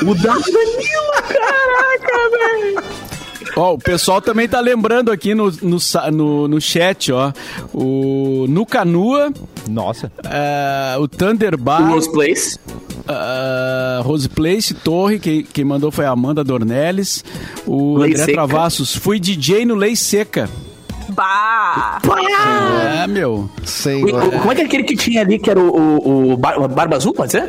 [0.03, 2.83] O Dado Danilo, caraca, velho.
[3.57, 5.79] Ó, o pessoal também tá lembrando aqui no, no,
[6.13, 7.33] no, no chat, ó.
[7.75, 9.33] O Nucanua,
[9.69, 10.11] Nossa.
[10.25, 12.59] é, o O Thunderbar, Rose Place.
[13.09, 17.25] uh, Rose Place, Torre, quem, quem mandou foi a Amanda Dornelles.
[17.67, 18.33] O Lei André Seca.
[18.35, 20.49] Travassos, fui DJ no Lei Seca.
[21.11, 21.99] Bah!
[23.03, 23.51] É, meu.
[23.65, 24.05] Sem.
[24.05, 26.33] O- o- Como é que é aquele que tinha ali, que era o, o, o
[26.35, 27.49] o Barba Azul, pode ser?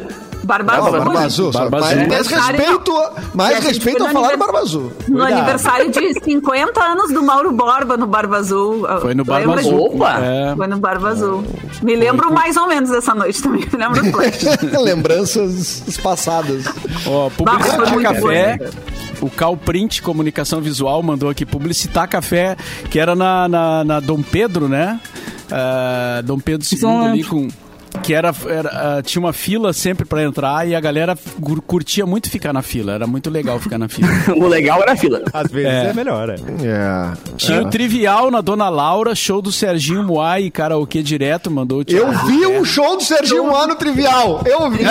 [0.52, 0.92] Barba Não, Azul.
[1.00, 1.54] Barba Azul.
[1.54, 2.08] só- Barba mais, Azul.
[2.08, 2.94] mais Aniversário, respeito,
[3.34, 4.92] mais respeito foi a no falar do anivers- Barba Azul.
[5.08, 8.86] No aniversário de 50 anos do Mauro Borba no Barba Azul.
[9.02, 9.86] Foi no Barba lembra Azul.
[9.96, 10.20] Opa!
[10.20, 10.54] É.
[10.56, 11.44] Foi no Barba Azul.
[11.82, 13.66] Me lembro mais ou menos dessa noite também.
[13.72, 14.02] Me lembro.
[14.84, 16.66] Lembranças passadas.
[17.08, 17.46] Ó, foi
[17.92, 18.58] muito café.
[18.58, 19.26] bom.
[19.26, 22.58] O Calprint Comunicação Visual mandou aqui publicitar café,
[22.90, 25.00] que era na, na, na Dom Pedro, né?
[25.52, 27.48] Ah, Dom Pedro II ali com.
[28.04, 31.16] Que era, era, ah, tinha uma fila sempre pra entrar e a galera
[31.68, 32.94] curtia muito ficar na fila.
[32.94, 34.08] Era muito legal ficar na fila.
[34.36, 35.22] O legal era a fila.
[35.34, 35.88] Às vezes É.
[35.90, 36.36] é, melhor, é.
[36.36, 37.12] É.
[37.38, 41.86] Tinha o Trivial na Dona Laura, show do Serginho Moai e karaokê direto, mandou o
[41.88, 42.60] Eu vi Ferro.
[42.62, 44.42] um show do Serginho Moá no Trivial.
[44.46, 44.84] Eu vi.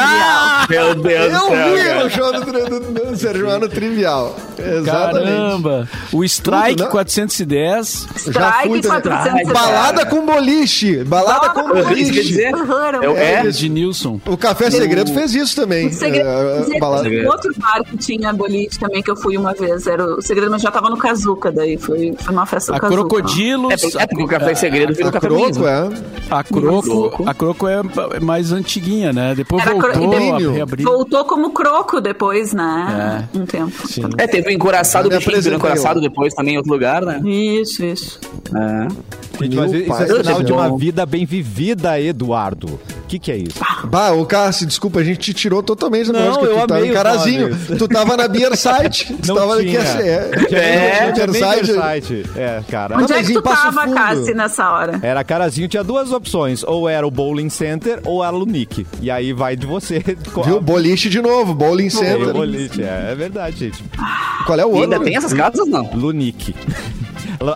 [0.68, 1.74] Meu Deus Eu do céu.
[1.74, 2.06] vi cara.
[2.06, 4.36] o show do, do, do Serginho Moá no Trivial.
[4.58, 5.26] Exatamente.
[5.26, 5.88] Caramba!
[6.12, 6.90] O Strike Tudo, né?
[6.90, 8.06] 410.
[8.28, 9.44] Já fui Strike também.
[9.46, 11.02] 400 Balada com boliche.
[11.04, 12.10] Balada com quer boliche.
[12.22, 12.54] dizer?
[12.54, 13.42] Uhum, Eu- é?
[13.48, 14.20] de Nilson.
[14.26, 15.88] O Café Segredo fez isso também.
[15.88, 19.52] O segredo, É, balada- tem outro bar que tinha boliche também que eu fui uma
[19.54, 19.86] vez.
[19.86, 21.76] Era o segredo, mas já tava no Kazuca daí.
[21.76, 23.00] Foi, foi uma festa do A Kazuca.
[23.08, 23.72] Crocodilos.
[23.72, 25.66] É, porque- é porque o Café Segredo virou A Café Croco, Mesmo.
[25.66, 25.88] é.
[26.30, 27.80] A Croco, a Croco é
[28.14, 29.34] é mais antiguinha, né?
[29.34, 30.84] Depois Era cro- voltou a depois- reabrir.
[30.84, 33.28] Voltou como croco depois, né?
[33.34, 33.72] Um tempo.
[34.18, 37.20] É, teve o encoraçado, Eu me o bichinho encoraçado depois também em outro lugar, né?
[37.24, 38.20] Isso, isso.
[38.54, 38.88] É.
[39.44, 42.66] Gente, mas isso pai é sinal de uma vida bem vivida, Eduardo.
[42.68, 43.58] O que, que é isso?
[43.90, 46.44] Bah, ô Cássio, desculpa, a gente te tirou totalmente da Não, música.
[46.46, 47.58] eu Tu tava amei os Carazinho.
[47.78, 49.12] Tu tava na Beer Site.
[49.20, 49.80] Tu Não tava tinha.
[49.80, 50.02] aqui.
[50.02, 51.72] É, É, no nem Beer Site.
[51.74, 52.26] site.
[52.36, 52.96] É, cara.
[52.98, 53.88] Onde Não, é que tu tava.
[53.92, 55.00] Cassi, nessa hora?
[55.02, 56.62] Era Carazinho, tinha duas opções.
[56.62, 58.86] Ou era o Bowling Center ou era o Lunique.
[59.00, 59.98] E aí vai de você.
[60.44, 60.60] Viu?
[60.60, 62.32] Boliche de novo, Bowling É, Center.
[62.32, 63.82] boliche, é, é verdade, gente.
[64.46, 64.82] Qual é o E outro?
[64.92, 65.88] ainda tem essas casas, não?
[65.94, 66.54] Lunique.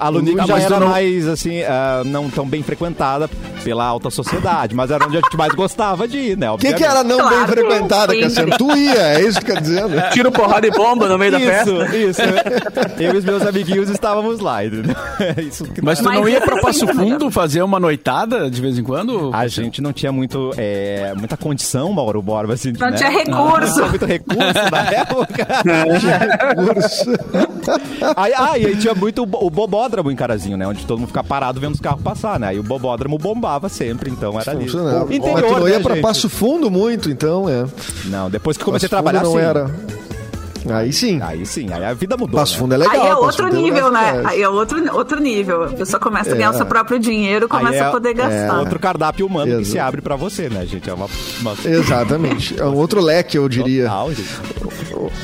[0.01, 3.29] A Lunique Tá, já era não- mais, assim, ah, não tão bem frequentada
[3.63, 6.51] pela alta sociedade, mas era onde a gente mais gostava de ir, né?
[6.51, 8.21] O que, que era não Claro, bem frequentada.
[8.21, 8.57] Cassiano?
[8.59, 10.11] Tu ia, é isso que quer dizer, né?
[10.13, 11.71] Tiro porrada e bomba no meio da festa.
[11.97, 12.21] Isso, isso.
[12.99, 14.95] Eu e os meus amiguinhos estávamos lá, entendeu?
[15.21, 16.87] É Isso que Mas tu não ia pra assim, Passo?
[16.99, 19.31] Fundo fazer uma noitada de vez em quando?
[19.33, 22.97] A gente não tinha muito, é, muita condição, Mauro Borba, assim, Não né?
[22.97, 23.35] tinha recurso.
[23.35, 25.47] Não tinha muito recurso na época.
[28.17, 30.67] aí, ah, e aí tinha muito o bobódromo em Carazinho, né?
[30.67, 32.49] Onde todo mundo ficava parado vendo os carros passar, né?
[32.49, 34.65] Aí o bobódromo bombava sempre, então era ali.
[34.65, 35.15] Funcionava.
[35.15, 36.03] Interior, Mas tu não ia né, pra gente?
[36.03, 37.67] Passo Fundo muito, então, é.
[38.07, 39.39] Não, depois que comecei a Fundo trabalhar, não sim.
[39.39, 39.71] era.
[40.71, 41.21] Aí sim.
[41.23, 42.39] Aí sim, aí a vida mudou.
[42.41, 42.59] Passo né?
[42.61, 42.95] Fundo é legal.
[43.03, 44.21] Aí é outro tem nível, né?
[44.23, 45.65] que Aí é outro, outro nível.
[45.65, 48.59] A pessoa começa a ganhar o seu próprio dinheiro, começa Aí é- a poder gastar.
[48.61, 49.71] Outro cardápio humano que Exato.
[49.71, 50.89] se abre pra você, né, gente?
[50.89, 51.07] É uma.
[51.41, 51.55] uma...
[51.65, 52.59] Exatamente.
[52.61, 53.85] É um outro leque, eu diria.
[53.85, 54.11] Total.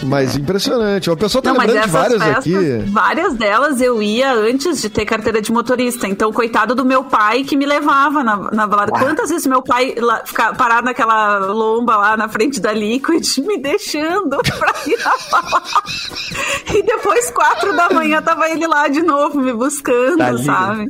[0.03, 1.11] Mas impressionante.
[1.11, 2.91] O pessoal tá Não, lembrando de várias festas, aqui.
[2.91, 6.07] várias delas eu ia antes de ter carteira de motorista.
[6.09, 8.93] Então, coitado do meu pai que me levava na, na balada.
[8.93, 13.59] Quantas vezes meu pai lá, ficar parado naquela lomba lá na frente da Liquid, me
[13.59, 15.13] deixando pra ir na.
[16.73, 20.89] E depois, quatro da manhã, tava ele lá de novo me buscando, sabe?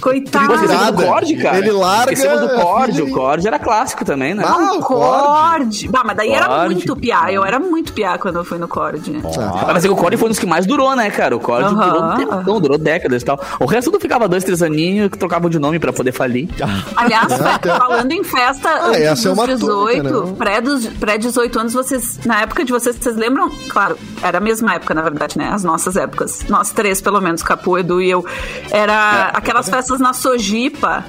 [0.00, 0.52] Coitado.
[0.54, 1.04] esquecemos do Nada.
[1.06, 1.58] Cord, cara.
[1.58, 3.02] Ele larga Esquecemos do Cord.
[3.02, 4.44] O e- Cord era clássico também, né?
[4.46, 5.26] Ah, o Cord.
[5.26, 5.88] Cord.
[5.88, 7.32] Bah, mas daí era muito piá.
[7.32, 9.20] Eu era muito piá quando eu fui no Cord.
[9.36, 11.34] Ah, Mas é que o Cord foi um dos que mais durou, né, cara?
[11.36, 11.88] O Cord Aham.
[11.88, 13.40] durou um tempão, durou décadas e tal.
[13.58, 16.48] O resto tudo ficava dois, três aninhos que trocavam de nome pra poder falir.
[16.96, 20.34] Aliás, fe- falando em festa Ah, antes essa é dos uma 18, tônica, né?
[20.38, 23.50] pré, dos, pré 18 anos, vocês, na época de vocês, vocês lembram?
[23.68, 25.48] Claro, era a mesma época, na verdade, né?
[25.52, 26.40] As nossas épocas.
[26.48, 28.24] Nós três, pelo menos, Capu, Edu e eu.
[28.70, 31.04] Era aquelas festas na Sojipa.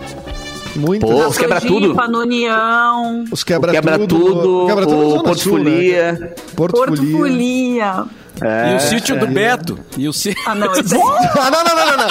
[0.75, 1.05] Muito.
[1.05, 2.11] Pô, na os quebra Sojipa, tudo.
[2.11, 3.23] no União.
[3.31, 4.07] Os O quebra, Quebra tudo.
[4.17, 5.63] Tudo, Quebra tudo o Sul, né?
[5.71, 6.35] Folia.
[6.55, 7.17] Porto, Porto Folia.
[7.17, 8.05] Folia.
[8.71, 9.77] E o sítio do Beto.
[9.97, 10.41] E o sítio...
[10.47, 12.07] Ah, não, esse Ah, não, não, não, não, não.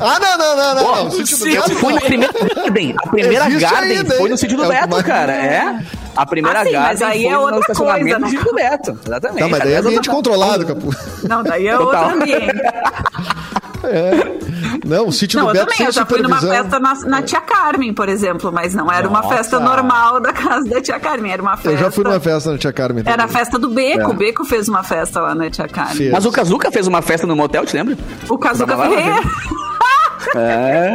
[0.00, 0.94] Ah, não, não, não, não.
[0.96, 1.06] não.
[1.08, 2.94] O sítio do Eu Beto, fui na primeira Garden.
[2.98, 5.32] A primeira Existe Garden ainda, foi no sítio do É o Beto, mais- cara.
[5.32, 5.80] É.
[6.16, 8.28] A primeira Ah, sim, Garden mas aí foi é outra coisa, né?
[8.30, 8.98] do.
[9.06, 9.38] Exatamente.
[9.40, 10.94] Tá, mas daí é ambiente eu- controlado, Capu.
[11.28, 12.04] Não, daí é Total.
[12.04, 12.52] outro ambiente.
[14.86, 16.94] Não, o sítio Não, do eu Beto também, sem eu já fui numa festa na,
[16.94, 19.34] na Tia Carmen, por exemplo, mas não era uma Nossa.
[19.36, 21.70] festa normal da casa da Tia Carmen, era uma festa...
[21.72, 23.02] Eu já fui numa festa na Tia Carmen.
[23.04, 23.32] Era a também.
[23.36, 24.06] festa do Beco, É.
[24.08, 25.96] o Beco fez uma festa lá na Tia Carmen.
[25.96, 26.12] Fez.
[26.12, 27.96] Mas o Kazuca fez uma festa no motel, te lembra?
[28.28, 29.20] O Kazuca lá, Ferreira.
[30.36, 30.92] É.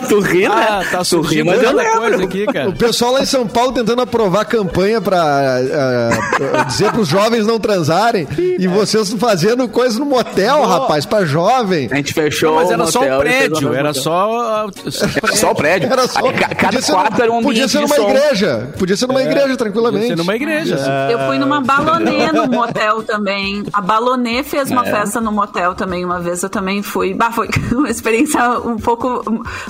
[0.08, 0.54] tu ri, né?
[0.54, 2.24] Ah, tá surgindo mas eu muita coisa lembro.
[2.24, 2.68] aqui, cara.
[2.68, 7.58] O pessoal lá em São Paulo tentando aprovar campanha pra ah, dizer pros jovens não
[7.58, 8.26] transarem
[8.58, 11.88] e vocês fazendo coisa no motel, rapaz, pra jovem.
[11.90, 14.66] A gente fechou Não, mas era o só o prédio, era só...
[15.22, 15.90] Era só o prédio.
[15.92, 18.08] Era só, cada podia quarto era um Podia ser numa som.
[18.10, 18.68] igreja.
[18.78, 20.06] Podia ser numa igreja, Podia tranquilamente.
[20.08, 20.76] ser numa igreja.
[21.10, 23.64] Eu fui numa balonê no motel também.
[23.72, 24.90] A balonê fez uma É.
[24.90, 26.42] festa no motel também uma vez.
[26.42, 27.14] Eu também fui.
[27.14, 29.22] Bah, foi uma experiência um pouco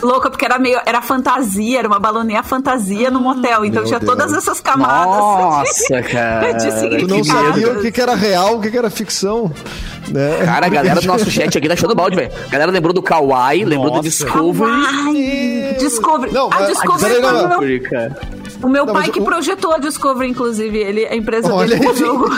[0.03, 0.79] louca, porque era meio.
[0.87, 3.65] Era fantasia, era uma balonê a fantasia no motel.
[3.65, 4.11] Então tinha Deus.
[4.11, 5.07] todas essas camadas.
[5.07, 6.53] Nossa, cara.
[6.53, 9.51] de Tu não sabia o que, que era real, o que, que era ficção.
[10.09, 10.45] Né?
[10.45, 12.33] Cara, a galera do nosso chat aqui tá achando balde, velho.
[12.47, 14.09] A galera lembrou do Kawaii, lembrou do Nossa.
[14.09, 14.71] Discovery.
[14.71, 16.33] Ai, Discovery.
[16.33, 20.31] Não, a mas- Discovery foi não, o meu- Não, pai que o- projetou a Discovery,
[20.31, 20.79] inclusive.
[20.79, 21.93] Ele, a empresa Olha dele aí.
[21.95, 22.29] que jogou.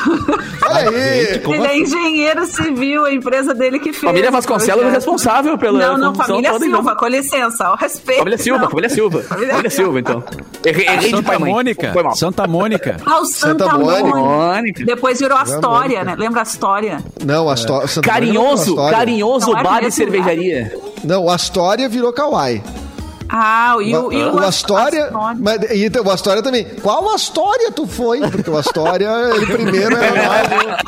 [0.63, 1.43] Olha aí.
[1.45, 1.81] Ele é assim?
[1.83, 4.05] engenheiro civil, a empresa dele que fez.
[4.05, 6.97] Família Vasconcelos é responsável pela Não, não, família toda, Silva, então.
[6.97, 8.19] com licença, ao respeito.
[8.19, 9.23] Família Silva, família Silva.
[9.23, 10.25] Família Silva, então.
[10.65, 11.51] Errei, errei de Santa pai e mãe.
[11.53, 11.93] Mônica.
[11.93, 12.15] Foi mal.
[12.17, 12.97] Santa Mônica.
[13.05, 14.17] Ah, o Santa, Santa Mônica.
[14.19, 14.85] Mônica.
[14.85, 16.15] Depois virou Astoria, né?
[16.17, 16.99] Lembra Astoria?
[17.25, 18.91] Não, a Mônica Carinhoso, Astoria.
[18.97, 20.73] carinhoso Não é bar e cervejaria.
[21.05, 22.63] Não, a Astoria virou Kawaii.
[23.35, 25.07] Ah, e o, e o, o Astoria.
[25.07, 25.37] Astoria.
[25.41, 26.67] Mas, e então, o Astoria também.
[26.83, 28.21] Qual Astoria tu foi?
[28.21, 30.79] Porque o Astoria, ele primeiro era.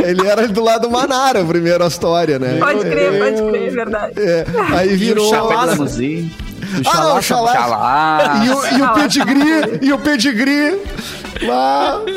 [0.08, 2.58] ele era do lado do Manara, o primeiro Astoria, né?
[2.58, 4.14] Pode crer, pode crer, é verdade.
[4.16, 5.28] É, aí virou.
[5.28, 6.30] Chapéu da Muzinho.
[6.86, 7.52] Ah, o Chalá.
[7.52, 8.42] Chalá.
[8.44, 10.82] E o, e o pedigree, e o pedigree
[11.42, 12.00] lá.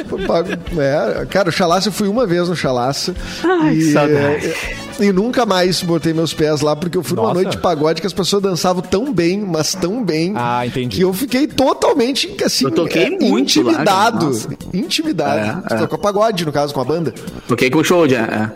[0.80, 3.14] É, cara, o Chalaça eu fui uma vez no Chalaça.
[3.44, 4.56] Ai, que e, saudade.
[5.02, 7.42] É, e nunca mais botei meus pés lá, porque eu fui numa Nossa.
[7.42, 10.34] noite de pagode que as pessoas dançavam tão bem, mas tão bem.
[10.36, 10.98] Ah, entendi.
[10.98, 14.26] Que eu fiquei totalmente, assim, Eu toquei é, muito lá, intimidado.
[14.28, 14.50] nossa.
[14.74, 15.40] intimidado.
[15.40, 15.78] É, Você é.
[15.80, 17.14] tocou pagode, no caso, com a banda.
[17.48, 18.20] Toquei com o show, já.
[18.20, 18.52] é.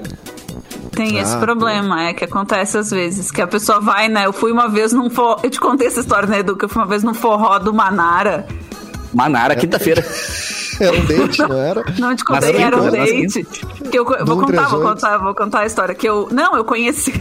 [0.92, 4.26] Tem esse Ah, problema, é que acontece às vezes, que a pessoa vai, né?
[4.26, 5.38] Eu fui uma vez num forró.
[5.44, 6.56] Eu te contei essa história, né, Edu?
[6.56, 8.48] Que eu fui uma vez num forró do Manara.
[9.14, 10.06] Manara, quinta-feira.
[10.82, 11.84] Era um date, não era?
[11.98, 13.66] Não te Mas contei, era um quinta, mas date.
[13.90, 14.84] Que eu, vou contar, vou 138.
[14.84, 15.96] contar, vou contar a história.
[15.96, 16.28] Que eu.
[16.32, 17.14] Não, eu conheci.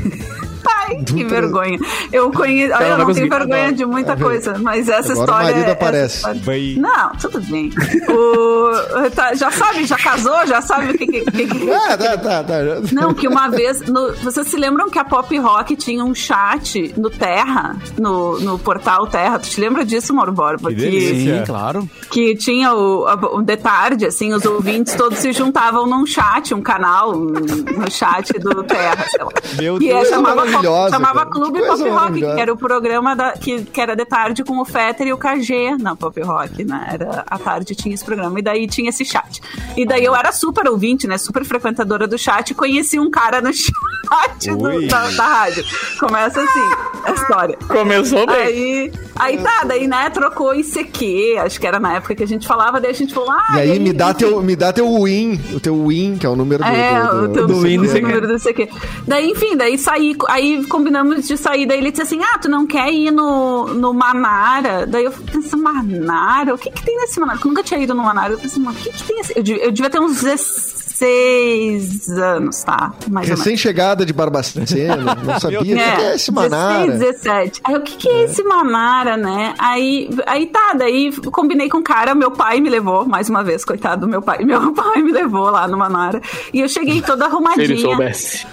[0.66, 1.28] Ai, Do que 138.
[1.28, 1.78] vergonha.
[2.12, 2.72] Eu conheço.
[2.74, 5.44] Ela Eu não tenho vergonha de muita coisa, mas essa Agora o história.
[5.50, 6.16] marido essa aparece.
[6.16, 6.74] história- Vai.
[6.78, 7.70] Não, tudo bem.
[8.18, 11.06] O- tá, já sabe, já casou, já sabe o que.
[11.06, 12.54] que, que- que- Ah, tá, tá, tá.
[12.92, 13.80] Não, que uma vez.
[13.82, 18.58] no- vocês se lembram que a Pop Rock tinha um chat no Terra, no, no
[18.58, 19.38] portal Terra?
[19.38, 20.68] Tu te lembra disso, Mauro Borba?
[20.70, 21.38] Que delícia.
[21.38, 21.88] Sim, claro.
[22.10, 23.04] que tinha o,
[23.38, 27.90] o de tarde, assim, os ouvintes todos se juntavam num chat, um canal, um- no
[27.90, 29.30] chat do Terra, sei lá.
[29.60, 31.30] Meu que Deus, é, chamava, maravilhosa, chamava cara.
[31.30, 34.64] Clube Pop Rock, que era o programa da, que, que era de tarde com o
[34.64, 36.88] Fetter e o KG na Pop Rock, né?
[36.92, 39.40] Era, à tarde tinha esse programa, e daí tinha esse chat.
[39.76, 41.18] E daí eu era super ouvinte, né?
[41.18, 45.64] Super frequentadora do chat, e conheci um cara no chat do- da, da rádio.
[45.98, 46.70] Começa assim,
[47.04, 47.56] a história.
[47.68, 48.36] Começou bem.
[48.36, 52.46] Aí, aí tá, daí, né, trocou ICQ, acho que era na época que a gente
[52.46, 55.40] falava, daí a gente falou, ah, E aí me dá, teu, me dá teu win,
[55.52, 57.78] o teu win, que é o número do, É, do, do, o teu do win,
[57.78, 58.68] o não sei o número do ICQ.
[59.06, 62.66] Daí, enfim, daí saí, aí combinamos de sair, daí ele disse assim, ah, tu não
[62.66, 64.86] quer ir no, no Manara?
[64.86, 66.54] Daí eu pensei, Manara?
[66.54, 67.38] O que que tem nesse Manara?
[67.42, 69.32] Eu nunca tinha ido no Manara, eu pensei, mas o que que tem nesse...
[69.36, 72.92] Eu, devia- eu devia ter uns 16 anos, tá?
[73.10, 73.28] Mais.
[73.28, 75.60] Recém-chegada de Barbacena, não sabia.
[75.60, 76.86] O que é esse Manara?
[76.92, 77.60] 16, 17.
[77.64, 78.24] Aí, o que, que é.
[78.24, 79.54] esse Manara, né?
[79.58, 83.64] Aí, aí tá, daí combinei com o cara, meu pai me levou, mais uma vez,
[83.64, 84.44] coitado do meu pai.
[84.54, 86.20] Meu pai me levou lá no Manara.
[86.52, 87.78] E eu cheguei toda Se ele arrumadinha.
[87.80, 88.46] soubesse.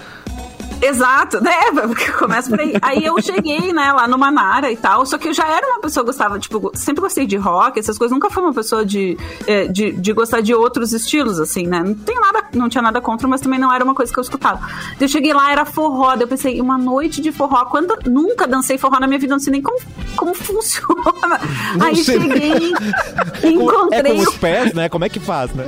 [0.82, 1.52] Exato, né?
[1.86, 2.74] Porque começa por aí.
[2.82, 5.80] Aí eu cheguei, né, lá no Manara e tal, só que eu já era uma
[5.80, 9.16] pessoa que gostava, tipo, sempre gostei de rock, essas coisas, nunca fui uma pessoa de,
[9.46, 11.82] eh, de, de gostar de outros estilos, assim, né?
[11.82, 14.22] Não tem nada, não tinha nada contra, mas também não era uma coisa que eu
[14.22, 14.60] escutava.
[15.00, 18.76] Eu cheguei lá, era forró, daí eu pensei, uma noite de forró, quando nunca dancei
[18.76, 19.78] forró na minha vida, não sei nem como,
[20.16, 21.40] como funciona.
[21.76, 22.20] Não aí sei.
[22.20, 22.72] cheguei,
[23.42, 24.88] É encontrei com os pés, né?
[24.88, 25.64] Como é que faz, né?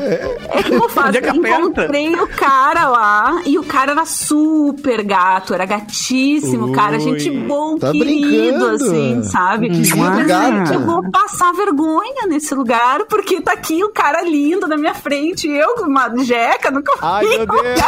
[0.53, 5.64] é como Onde é encontrei o cara lá e o cara era super gato, era
[5.67, 8.67] gatíssimo, cara, gente bom, Tá querido, brincando?
[8.85, 9.69] assim, sabe?
[9.71, 10.73] Que eu pensei, gato.
[10.75, 15.49] eu vou passar vergonha nesse lugar, porque tá aqui um cara lindo na minha frente,
[15.49, 17.81] e eu com uma jeca, nunca Ai, vi meu Deus.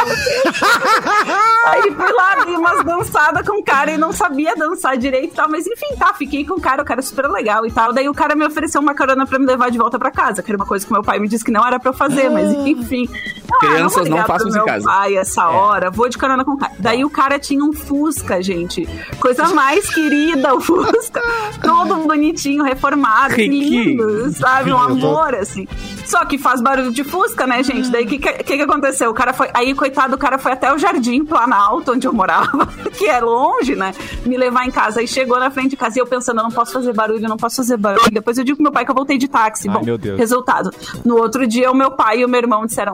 [1.65, 5.35] Aí fui lá, dei umas dançadas com o cara e não sabia dançar direito e
[5.35, 5.49] tal.
[5.49, 7.93] Mas enfim, tá, fiquei com o cara, o cara é super legal e tal.
[7.93, 10.49] Daí o cara me ofereceu uma carona pra me levar de volta pra casa, que
[10.51, 12.51] era uma coisa que meu pai me disse que não era pra eu fazer, mas
[12.53, 13.07] enfim.
[13.51, 14.85] Ah, Crianças vou ligar não façam pro isso em meu casa.
[14.85, 16.73] pai essa hora, vou de carona com o cara.
[16.79, 18.87] Daí o cara tinha um Fusca, gente.
[19.19, 21.21] Coisa mais querida, o Fusca.
[21.61, 24.07] Todo bonitinho, reformado, Riquinho.
[24.07, 24.71] lindo, sabe?
[24.71, 25.67] Um amor, assim.
[26.05, 27.89] Só que faz barulho de Fusca, né, gente?
[27.89, 29.09] Daí o que, que, que aconteceu?
[29.09, 29.49] O cara foi.
[29.53, 32.65] Aí, coitado, o cara foi até o Jardim Planalto, onde eu morava,
[32.97, 33.93] que é longe, né?
[34.25, 34.99] Me levar em casa.
[34.99, 37.29] Aí chegou na frente de casa e eu pensando, eu não posso fazer barulho, eu
[37.29, 38.11] não posso fazer barulho.
[38.11, 39.67] Depois eu digo pro meu pai que eu voltei de táxi.
[39.67, 40.17] Ai, Bom, meu Deus.
[40.17, 40.71] resultado.
[41.03, 42.93] No outro dia, o meu pai e o meu irmão disseram.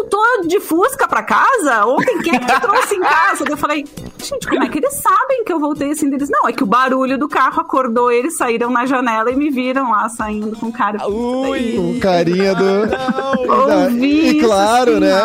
[0.00, 1.84] Voltou de Fusca pra casa?
[1.86, 3.44] Ontem quem é que trouxe em casa?
[3.48, 3.84] Eu falei,
[4.24, 6.28] gente, como é que eles sabem que eu voltei assim deles?
[6.30, 9.90] Não, é que o barulho do carro acordou eles, saíram na janela e me viram
[9.90, 11.06] lá saindo com o cara.
[11.08, 11.78] Ui.
[11.78, 12.64] Um carinha do.
[13.84, 15.22] Ouvi e claro, isso, né?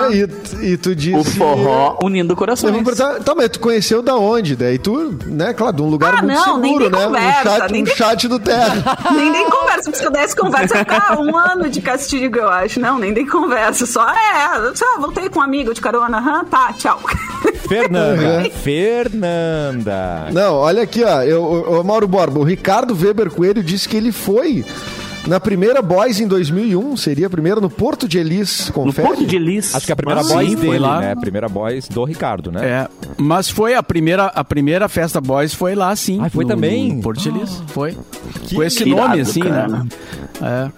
[0.61, 1.15] E, e tu disse.
[1.15, 2.73] O forró unindo Eu corações.
[2.73, 4.55] vou perguntar, tá, mas tu conheceu da onde?
[4.55, 7.05] Daí tu, né, claro, de um lugar Ah, muito não, nem seguro, né?
[7.05, 8.97] conversa, um chat, nem um tem- chat do Terra.
[9.15, 12.37] Nem dei conversa, porque se eu desse conversa, eu ia ficar um ano de castigo,
[12.37, 12.79] eu acho.
[12.79, 16.73] Não, nem dei conversa, só é, só voltei com um amigo de carona, aham, tá,
[16.73, 16.99] tchau.
[17.67, 18.49] Fernanda.
[18.51, 20.29] Fernanda.
[20.31, 21.21] Não, olha aqui, ó.
[21.23, 24.63] Eu, o Mauro Borba, o Ricardo Weber Coelho disse que ele foi
[25.27, 26.97] na primeira Boys em 2001.
[26.97, 29.07] Seria a primeira no Porto de Elis, No confere?
[29.07, 29.73] Porto de Lis.
[29.75, 30.99] Acho que a primeira Ah, boys sim, foi dele, lá.
[30.99, 31.11] né?
[31.11, 32.65] A primeira boys do Ricardo, né?
[32.65, 36.19] É, mas foi a primeira, a primeira festa boys foi lá, sim.
[36.21, 36.93] Ah, foi também?
[36.95, 37.97] No Porto Feliz, foi.
[38.53, 39.67] Com esse irado, nome, assim, cara.
[39.67, 39.85] né?
[40.41, 40.71] É.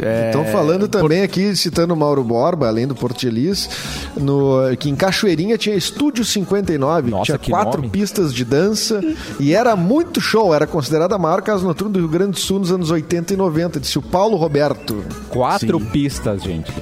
[0.00, 3.68] É, Estão falando também aqui, citando o Mauro Borba, além do Porto de Elis,
[4.16, 7.90] no, que em Cachoeirinha tinha Estúdio 59, Nossa, tinha que quatro nome.
[7.92, 9.02] pistas de dança
[9.38, 12.60] e era muito show, era considerada a maior casa noturna do Rio Grande do Sul
[12.60, 15.04] nos anos 80 e 90, disse o Paulo Roberto.
[15.28, 15.86] Quatro Sim.
[15.86, 16.72] pistas, gente.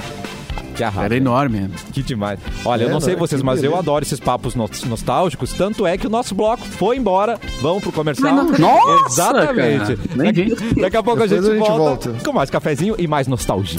[0.74, 1.04] Que arraso.
[1.04, 1.68] Era enorme.
[1.92, 2.40] Que demais.
[2.64, 3.78] Olha, eu É, não sei não, vocês, mas eu beleza.
[3.80, 5.52] adoro esses papos nos- nostálgicos.
[5.52, 7.38] Tanto é que o nosso bloco foi embora.
[7.60, 8.34] Vamos pro comercial.
[8.34, 8.44] Não.
[8.58, 9.96] Nossa, Exatamente.
[10.16, 12.24] Daqui, daqui a pouco a gente, a gente volta, volta.
[12.24, 13.78] com mais cafezinho e mais nostalgia.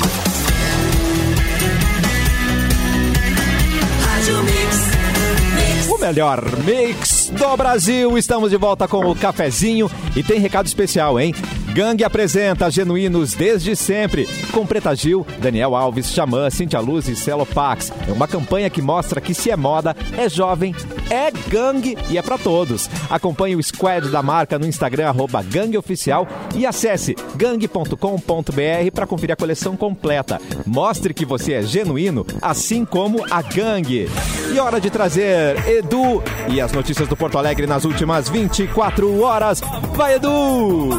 [5.89, 8.17] O melhor mix do Brasil.
[8.17, 11.33] Estamos de volta com o cafezinho e tem recado especial, hein?
[11.73, 17.91] Gangue apresenta Genuínos desde sempre, com Preta Gil, Daniel Alves, Xamã, Cintia Luz e Celopax.
[18.07, 20.75] É uma campanha que mostra que se é moda, é jovem,
[21.13, 22.89] é gangue e é pra todos.
[23.09, 29.37] Acompanhe o squad da marca no Instagram, arroba gangueoficial e acesse gangue.com.br para conferir a
[29.37, 30.41] coleção completa.
[30.65, 34.09] Mostre que você é genuíno, assim como a gangue.
[34.51, 39.61] E hora de trazer Edu e as notícias do Porto Alegre nas últimas 24 horas.
[39.93, 40.89] Vai, Edu!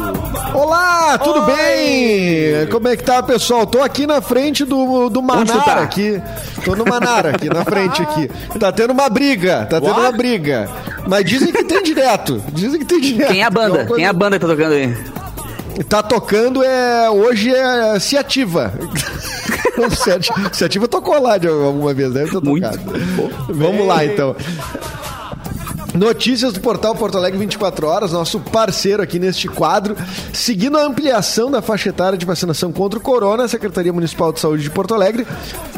[0.53, 1.53] Olá, tudo Oi.
[1.53, 2.67] bem?
[2.71, 3.65] Como é que tá, pessoal?
[3.67, 5.81] Tô aqui na frente do, do Manara tá?
[5.81, 6.21] aqui.
[6.63, 8.29] Tô no Manara aqui, na frente aqui.
[8.57, 10.04] Tá tendo uma briga, tá tendo?
[10.05, 10.69] Uma briga.
[11.07, 12.41] Mas dizem que tem direto.
[12.53, 13.31] Dizem que tem direto.
[13.31, 13.77] Quem é a banda?
[13.79, 14.97] coisa- Quem é a banda que tá tocando aí?
[15.89, 17.09] Tá tocando é.
[17.09, 18.73] Hoje é Ciativa.
[19.95, 22.63] Ciativa, Ciativa tocou lá de alguma vez, deve ter Muito.
[22.69, 22.93] tocado.
[23.49, 24.35] Vamos lá então.
[25.95, 29.95] Notícias do portal Porto Alegre 24 Horas, nosso parceiro aqui neste quadro.
[30.33, 34.41] Seguindo a ampliação da faixa etária de vacinação contra o corona, a Secretaria Municipal de
[34.41, 35.25] Saúde de Porto Alegre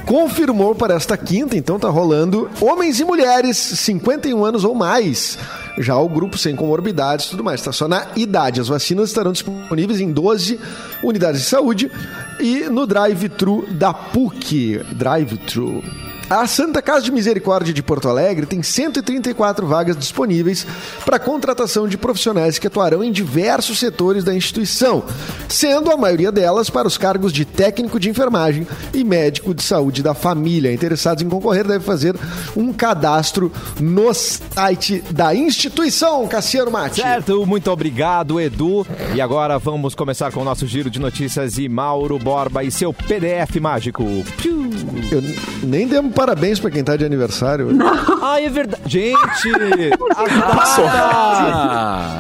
[0.08, 5.38] confirmou para esta quinta, então tá rolando, homens e mulheres 51 anos ou mais.
[5.78, 8.60] Já o grupo sem comorbidades e tudo mais, tá só na idade.
[8.60, 10.60] As vacinas estarão disponíveis em 12
[11.04, 11.92] unidades de saúde
[12.40, 14.82] e no drive-thru da PUC.
[14.94, 15.84] Drive-thru.
[16.30, 20.68] A Santa Casa de Misericórdia de Porto Alegre tem 134 vagas disponíveis
[21.06, 25.06] para contratação de profissionais que atuarão em diversos setores da instituição,
[25.48, 30.04] sendo a maioria delas para os cargos de técnico de enfermagem e médico de saúde
[30.04, 30.72] da família.
[30.74, 32.16] Interessados em concorrer devem fazer
[32.56, 36.28] um cadastro no site da instituição.
[36.28, 37.02] Cassiano Mate.
[37.02, 38.86] Certo, muito obrigado, Edu.
[39.16, 42.94] E agora vamos começar com o nosso giro de notícias e Mauro Borba e seu
[42.94, 44.04] PDF mágico.
[44.38, 44.70] Piu.
[45.12, 45.22] Eu
[45.64, 47.68] nem demos parabéns para quem tá de aniversário.
[47.68, 47.78] hoje.
[48.22, 48.84] Ah, é verdade.
[48.86, 49.18] Gente,
[50.16, 50.86] a Passou.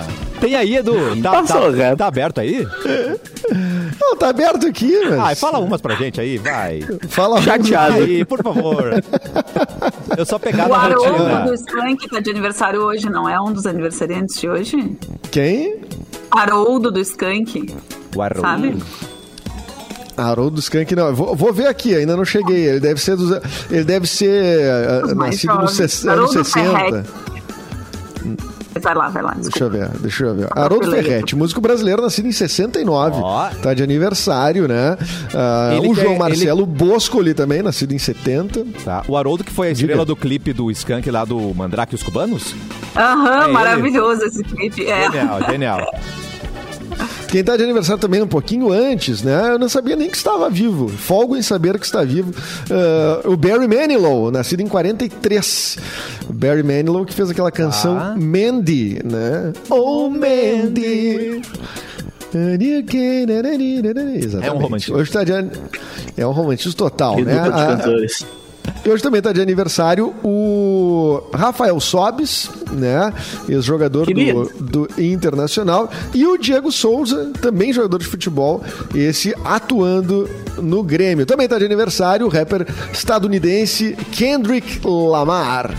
[0.39, 0.93] Tem aí, Edu?
[1.21, 2.67] Tá, Passou, tá, tá aberto aí?
[3.99, 5.19] Não, tá aberto aqui, mas...
[5.19, 6.81] Ai, fala umas pra gente aí, vai.
[7.09, 7.95] Fala Chateado.
[7.95, 9.03] Aí, por favor.
[10.17, 11.41] Eu só pegar O na Haroldo rotina.
[11.41, 14.97] do Skank tá de aniversário hoje, não é um dos aniversariantes de hoje?
[15.31, 15.79] Quem?
[16.29, 17.73] Haroldo do Skank,
[18.15, 18.41] O Haroldo.
[18.47, 18.77] sabe?
[20.15, 21.13] Haroldo Skank, não.
[21.15, 22.65] Vou, vou ver aqui, ainda não cheguei.
[22.67, 23.31] Ele deve ser dos,
[23.69, 25.91] Ele deve ser mais nascido nos jovens.
[25.91, 26.71] ses- anos Haroldo 60.
[26.79, 27.09] Ferretti.
[28.79, 29.31] Vai lá, vai lá.
[29.35, 29.75] Deixa Desculpa.
[29.75, 30.47] eu ver, deixa eu ver.
[30.51, 30.91] Haroldo.
[30.91, 33.19] Ferretti, músico brasileiro, nascido em 69.
[33.21, 33.49] Ó.
[33.61, 34.97] Tá de aniversário, né?
[35.77, 38.65] Ele o é- João ele- Marcelo Boscoli também, nascido em 70.
[38.83, 39.03] Tá.
[39.07, 40.05] O Haroldo que foi a estrela Diga.
[40.05, 42.53] do clipe do Skank lá do Mandrake e os Cubanos?
[42.95, 43.53] Aham, É ele.
[43.53, 44.85] maravilhoso esse clipe.
[44.85, 45.11] É.
[45.11, 45.81] Genial, genial.
[47.27, 49.49] Quem tá de aniversário também um pouquinho antes, né?
[49.51, 50.87] Eu não sabia nem que estava vivo.
[50.87, 52.33] Folgo em saber que está vivo.
[52.71, 55.77] Ah, o Barry Manilow, nascido em 43.
[56.29, 58.15] O Barry Manilow que fez aquela canção Ah.
[58.17, 59.51] Mandy, né?
[59.69, 61.41] Oh, Mandy.
[64.17, 64.47] Exatamente.
[64.49, 64.95] É um romantismo.
[64.97, 65.31] Hoje tá de
[66.15, 67.33] É um romantismo total, Que né?
[67.33, 68.25] de A- cantores.
[68.85, 73.11] E hoje também está de aniversário o Rafael Sobis, né?
[73.49, 74.05] Ex-jogador
[74.59, 75.89] do, do Internacional.
[76.13, 78.63] E o Diego Souza, também jogador de futebol,
[78.95, 80.29] esse atuando
[80.61, 81.25] no Grêmio.
[81.25, 85.71] Também está de aniversário o rapper estadunidense Kendrick Lamar.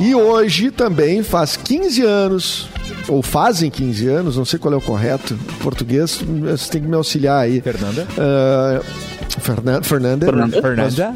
[0.00, 2.68] E hoje também faz 15 anos.
[3.08, 5.34] Ou fazem 15 anos, não sei qual é o correto.
[5.34, 7.60] em Português, você tem que me auxiliar aí.
[7.60, 8.06] Fernanda?
[8.18, 8.80] Ah,
[9.40, 10.26] Fernan- Fernanda.
[10.26, 10.60] Fernanda?
[10.62, 11.14] Fernanda?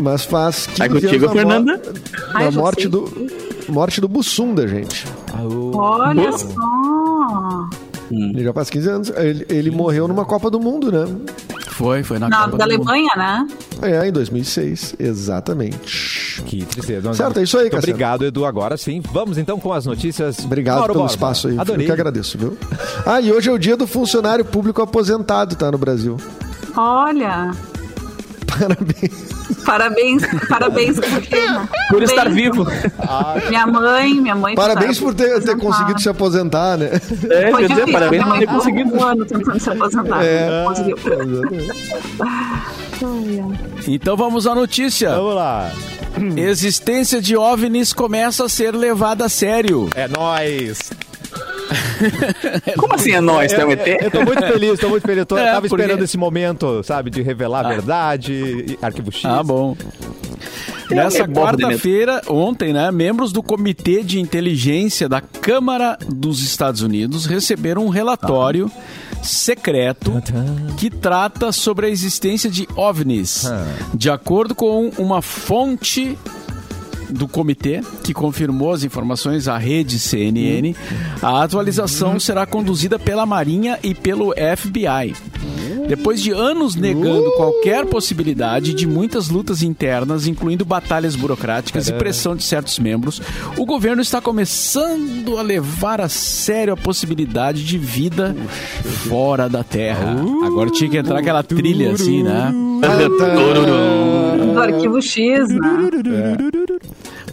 [0.00, 1.76] Mas faz 15 Vai contigo, mo- Fernanda?
[1.78, 1.92] Da
[2.34, 2.90] Ai, já morte sei.
[2.90, 3.26] do,
[3.68, 5.06] morte do Bussunda, gente.
[5.74, 7.68] Olha só.
[8.10, 9.10] Ele já faz 15 anos.
[9.16, 11.06] Ele, ele morreu numa Copa do Mundo, né?
[11.70, 12.88] Foi, foi na Na, Copa da do Mundo.
[12.90, 13.46] Alemanha, né?
[13.82, 14.94] É, em 2006.
[14.98, 16.42] Exatamente.
[16.46, 17.12] Que tristeza.
[17.14, 17.92] Certo, é isso aí, Cassiano.
[17.94, 18.44] obrigado, Edu.
[18.46, 19.02] Agora sim.
[19.12, 20.38] Vamos então com as notícias.
[20.44, 21.12] Obrigado Mauro pelo Borba.
[21.14, 21.58] espaço aí.
[21.58, 21.84] Adorei.
[21.84, 22.56] Eu que agradeço, viu?
[23.04, 25.70] Ah, e hoje é o dia do funcionário público aposentado, tá?
[25.70, 26.16] No Brasil.
[26.76, 27.50] Olha.
[28.58, 29.36] Parabéns.
[29.64, 31.50] Parabéns, parabéns por ter?
[31.90, 32.42] Por estar Parabéns.
[32.42, 32.66] vivo.
[33.48, 34.54] Minha mãe, minha mãe.
[34.54, 36.90] Parabéns por ter, ter conseguido se aposentar, né?
[37.30, 38.94] É, Foi quer dizer, difícil, parabéns por ter conseguido.
[38.94, 40.24] Um ano tentando se aposentar.
[40.24, 40.64] É.
[40.66, 40.96] Conseguiu.
[43.86, 45.10] Então vamos à notícia.
[45.14, 45.70] Vamos lá.
[46.36, 49.88] Existência de OVNIs começa a ser levada a sério.
[49.94, 50.90] É nóis.
[52.78, 54.10] Como assim é nós, tem um Eu, eu ET?
[54.12, 55.18] tô muito feliz, tô muito feliz.
[55.18, 59.10] Eu tô, É, tava porque- esperando esse momento, sabe, de revelar a verdade, e- arquivo
[59.12, 59.24] X.
[59.24, 59.76] Ah, bom.
[60.90, 67.26] Nessa é quarta-feira, ontem, né, membros do Comitê de Inteligência da Câmara dos Estados Unidos
[67.26, 68.70] receberam um relatório
[69.20, 70.12] secreto
[70.76, 73.50] que trata sobre a existência de OVNIs.
[73.94, 76.16] De acordo com uma fonte
[77.10, 80.74] do comitê, que confirmou as informações à rede CNN,
[81.22, 85.14] a atualização será conduzida pela Marinha e pelo FBI.
[85.88, 92.34] Depois de anos negando qualquer possibilidade de muitas lutas internas, incluindo batalhas burocráticas e pressão
[92.34, 93.22] de certos membros,
[93.56, 98.34] o governo está começando a levar a sério a possibilidade de vida
[99.08, 100.16] fora da Terra.
[100.44, 102.52] Agora tinha que entrar aquela trilha assim, né?
[104.52, 106.36] Do arquivo X, né?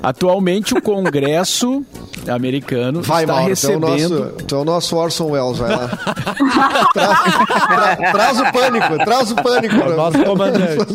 [0.03, 1.81] Atualmente o Congresso
[2.29, 3.79] americano Vai, está Mauro, recebendo.
[3.79, 3.99] tu é, o
[4.29, 5.87] nosso, tu é o nosso Orson Welles, vai lá.
[6.93, 7.19] traz,
[7.67, 9.75] tra- traz o pânico, traz o pânico.
[9.75, 10.85] O nosso comandante.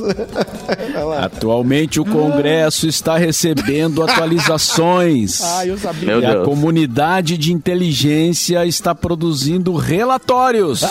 [1.23, 5.41] Atualmente o Congresso está recebendo atualizações.
[5.59, 6.19] Ah, eu sabia.
[6.19, 10.85] E a comunidade de inteligência está produzindo relatórios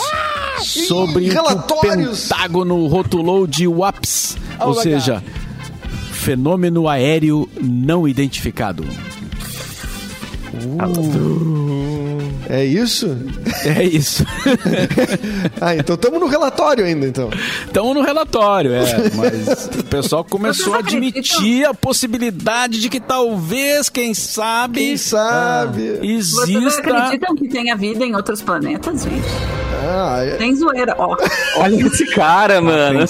[0.62, 2.22] sobre o que o relatórios!
[2.28, 5.22] Pentágono rotulou de WAPS, ou Oh my seja,
[6.28, 8.84] fenômeno aéreo não identificado.
[12.48, 13.16] É isso?
[13.64, 14.24] É isso.
[15.60, 17.30] Ah, então estamos no relatório ainda, então.
[17.66, 18.82] Estamos no relatório, é,
[19.14, 24.96] mas o pessoal começou a Vocês admitir a possibilidade de que talvez, quem sabe, Quem
[24.96, 25.96] sabe?
[25.98, 29.26] Vocês exista acreditam que tenha vida em outros planetas, gente?
[29.84, 31.16] Ah, é- Tem zoeira, ó.
[31.58, 33.00] Olha esse cara, mano.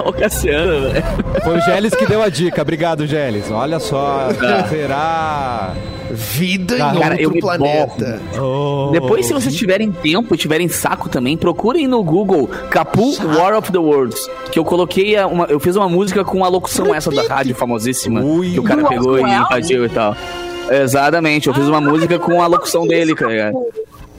[0.00, 1.04] Olha o Cassiano, velho.
[1.42, 2.62] Foi o Geles que deu a dica.
[2.62, 3.50] Obrigado, Geles.
[3.50, 4.28] Olha só.
[4.68, 5.74] Será?
[6.14, 8.20] Vida Cara, em cara, outro planeta.
[8.92, 13.70] Depois, se vocês tiverem tempo e tiverem saco também, procurem no Google Capu War of
[13.70, 14.28] the Worlds.
[14.50, 15.44] Que eu coloquei uma.
[15.46, 18.22] Eu fiz uma música com a locução essa da rádio famosíssima.
[18.22, 18.52] Ui.
[18.52, 19.42] que o cara pegou e Roswell?
[19.42, 20.16] invadiu e tal.
[20.70, 23.52] Exatamente, eu fiz uma música com a locução dele, cara.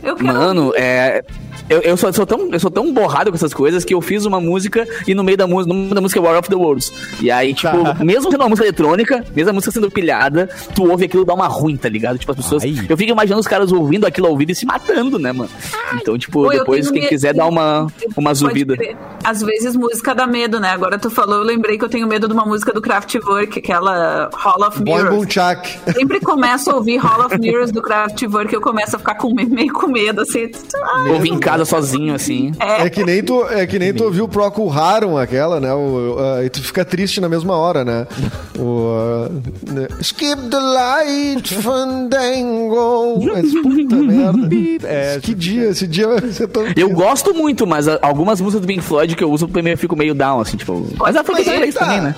[0.03, 0.79] Eu quero Mano, ouvir.
[0.79, 1.23] é.
[1.69, 4.25] Eu, eu, sou, sou tão, eu sou tão borrado com essas coisas que eu fiz
[4.25, 6.55] uma música e no meio da música, no meio da música é War of the
[6.55, 6.91] Worlds.
[7.19, 11.05] E aí, tipo, mesmo sendo uma música eletrônica, mesmo a música sendo pilhada, tu ouve
[11.05, 12.17] aquilo dá uma ruim, tá ligado?
[12.17, 12.63] Tipo, as pessoas.
[12.63, 12.75] Ai.
[12.87, 15.49] Eu fico imaginando os caras ouvindo aquilo ao ouvido e se matando, né, mano?
[15.93, 18.97] Então, tipo, Pô, depois, quem medo- quiser dar uma, uma crer.
[19.23, 20.69] Às vezes música dá medo, né?
[20.69, 24.29] Agora tu falou, eu lembrei que eu tenho medo de uma música do Kraftwerk, aquela
[24.33, 25.15] Hall of Boy Mirrors.
[25.15, 25.79] Bunchak.
[25.93, 29.33] Sempre começo a ouvir Hall of Mirrors do Kraftwerk e eu começo a ficar com,
[29.33, 30.49] meio com medo, assim.
[30.75, 32.51] Ai, em casa sozinho, assim.
[32.59, 35.71] É que nem tu, é que nem tu ouviu o Procol Harum, aquela, né?
[35.73, 38.07] O, uh, e tu fica triste na mesma hora, né?
[38.57, 39.87] O, uh, né?
[40.01, 43.23] Skip the light, fandango.
[43.31, 44.49] Mas, puta merda.
[44.83, 46.63] É, que dia, esse dia vai ser tão...
[46.75, 50.13] Eu gosto muito, mas algumas músicas do Pink Floyd que eu uso, eu fico meio
[50.13, 50.87] down, assim, tipo.
[50.97, 51.85] Mas a foi feita pra isso Tá.
[51.85, 52.15] também, né?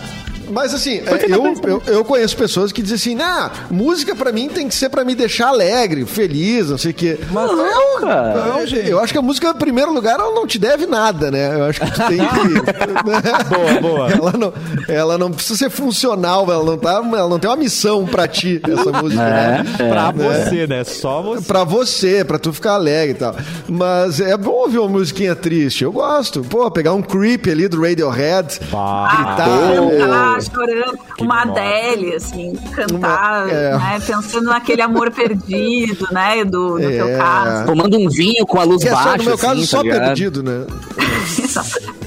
[0.50, 4.48] Mas assim, é, eu, eu, eu conheço pessoas que dizem assim, ah, música pra mim
[4.50, 7.20] tem que ser pra me deixar alegre, feliz, não sei o quê.
[7.32, 8.46] Mas Não, cara.
[8.46, 8.90] Não, gente.
[8.90, 11.54] Eu acho que a música, em primeiro lugar, ela não te deve nada, né?
[11.60, 12.58] Eu acho que tu tem que.
[13.50, 14.08] Boa, boa.
[14.18, 14.54] Ela não,
[14.88, 18.62] ela não precisa ser funcional, ela não, tá, ela não tem uma missão pra ti,
[18.64, 19.66] essa música, né?
[19.78, 20.84] Pra você, né?
[20.84, 21.46] Só você.
[21.46, 23.36] Pra você, pra tu ficar alegre e tal.
[23.68, 25.84] Mas é bom ouvir uma musiquinha triste.
[25.84, 26.42] Eu gosto.
[26.42, 29.08] Pô, pegar um creep ali do Radiohead, Bah.
[29.36, 29.48] gritar.
[29.48, 31.62] cantar, é, chorando, uma demora.
[31.62, 33.78] Adele, assim, cantar, Uma- é.
[33.78, 34.00] né?
[34.06, 36.44] Pensando naquele amor perdido, né?
[36.46, 36.96] Do, no É.
[36.98, 37.66] teu caso.
[37.66, 39.18] Tomando um vinho com a luz que é só, baixa.
[39.18, 40.66] no meu caso, assim, só tá perdido, né?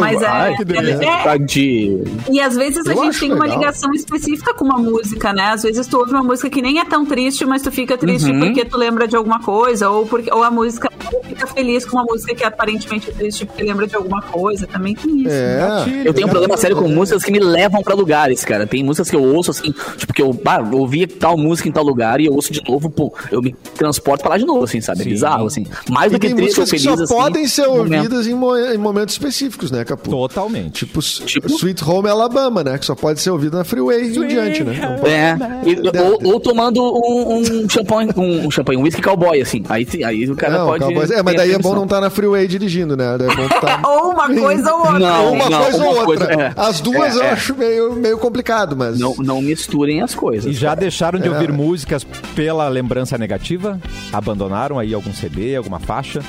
[0.00, 2.04] Mas é, Ai, é- é- Tadinho.
[2.30, 3.58] E às vezes a Eu gente tem uma legal.
[3.60, 5.50] ligação específica com uma música, né?
[5.52, 8.30] Às vezes tu ouve uma música que nem é tão triste, mas tu fica triste
[8.30, 8.40] Uhum.
[8.40, 10.90] porque tu lembra de alguma coisa, ou porque ou a música
[11.24, 14.66] fica feliz com uma música que aparentemente é triste porque lembra de alguma coisa.
[14.66, 15.28] Também tem isso.
[15.30, 15.84] né?
[16.04, 16.08] É.
[16.08, 18.66] Eu tenho um problema sério com músicas que me levam pra lugares, cara.
[18.66, 21.84] Tem músicas que eu ouço assim, tipo, que eu ah, ouvi tal música em tal
[21.84, 24.80] lugar e eu ouço de novo, pô, eu me transporto pra lá de novo, assim,
[24.80, 25.00] sabe?
[25.00, 25.10] É Sim.
[25.10, 25.66] bizarro, assim.
[25.90, 27.14] Mais E do que tem triste ou músicas que feliz, só assim.
[27.22, 28.34] podem ser ouvidas em
[28.78, 30.10] momentos específicos, né, Capu?
[30.10, 30.84] Totalmente.
[30.86, 31.48] Tipo, Tipo?
[31.48, 32.78] Sweet Home Alabama, né?
[32.78, 34.74] Que só pode ser ouvido na Freeway em diante, né?
[35.04, 39.62] É, e- ou, ou tomando um, um champanhe, um, um champanhe, um whisky cowboy, assim.
[39.68, 40.84] Aí, aí o cara Não, pode.
[40.84, 43.16] Cowboys- é, mas daí é bom não estar na Freeway dirigindo, né?
[43.18, 43.80] Daí É bom tá...
[43.88, 44.98] Ou uma coisa ou outra.
[44.98, 46.04] Não, uma não, coisa ou outra.
[46.26, 46.52] coisa, é.
[46.56, 47.30] As duas É, eu é.
[47.30, 48.98] acho meio, meio complicado, mas.
[48.98, 50.54] Não, não misturem as E coisas.
[50.56, 51.22] já deixaram É.
[51.22, 52.04] de ouvir músicas
[52.34, 53.80] pela lembrança negativa?
[54.12, 56.20] Abandonaram aí algum CD, alguma faixa?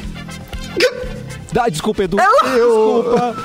[1.57, 2.17] Ah, desculpa, Edu.
[2.17, 3.35] Desculpa.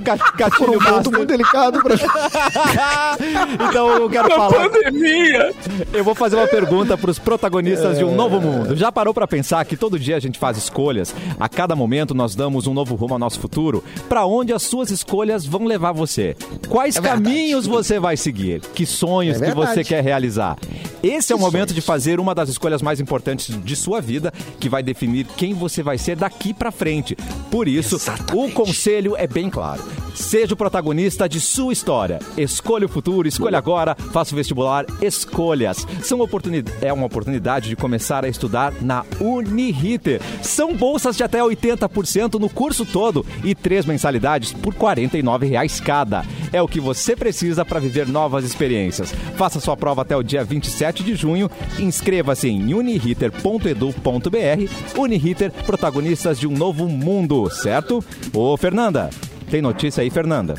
[0.00, 1.94] Gatilho um ponto muito delicado pra
[3.68, 4.70] então eu quero falar.
[4.70, 5.52] Pandemia!
[5.92, 8.76] Eu vou fazer uma pergunta para os protagonistas de um novo mundo.
[8.76, 11.14] Já parou para pensar que todo dia a gente faz escolhas?
[11.38, 13.84] A cada momento nós damos um novo rumo ao nosso futuro?
[14.08, 16.36] Para onde as suas escolhas vão levar você?
[16.68, 18.60] Quais caminhos você vai seguir?
[18.74, 20.56] Que sonhos É que você quer realizar?
[21.02, 24.68] Esse é o momento de fazer uma das escolhas mais importantes de sua vida, que
[24.68, 27.16] vai definir quem você vai ser daqui para frente.
[27.50, 27.98] Por isso,
[28.32, 29.81] o conselho é bem claro.
[30.14, 32.18] Seja o protagonista de sua história.
[32.36, 35.86] Escolha o futuro, escolha agora, faça o vestibular Escolhas.
[36.02, 40.20] São oportuni- é uma oportunidade de começar a estudar na Uniriter.
[40.42, 46.24] São bolsas de até 80% no curso todo e três mensalidades por 49 reais cada.
[46.52, 49.12] É o que você precisa para viver novas experiências.
[49.36, 51.50] Faça sua prova até o dia 27 de junho.
[51.78, 54.98] Inscreva-se em uniriter.edu.br.
[54.98, 58.04] Uniriter, protagonistas de um novo mundo, certo?
[58.34, 59.10] Ô, Fernanda,
[59.52, 60.54] tem notícia aí, Fernanda?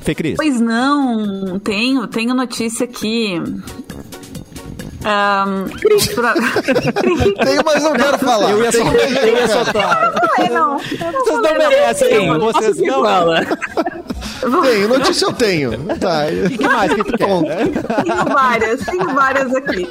[0.00, 0.34] Fê Cris.
[0.36, 3.40] Pois não, tenho, tenho notícia aqui.
[5.00, 6.34] Pra-
[7.44, 8.50] Tenho, mas não quero falar.
[8.50, 9.00] Eu ia Tenho, soltar.
[9.00, 9.52] mas não Eu ia quero.
[9.52, 10.14] soltar.
[10.38, 12.38] Ai, não, Vocês não merecem.
[12.38, 13.02] Vocês Quem não.
[13.02, 13.40] fala?
[14.62, 15.72] Tenho, notícia eu tenho.
[15.98, 16.22] Tá.
[16.46, 18.04] O que mais que tu quer?
[18.04, 19.88] Tenho várias, tenho várias aqui.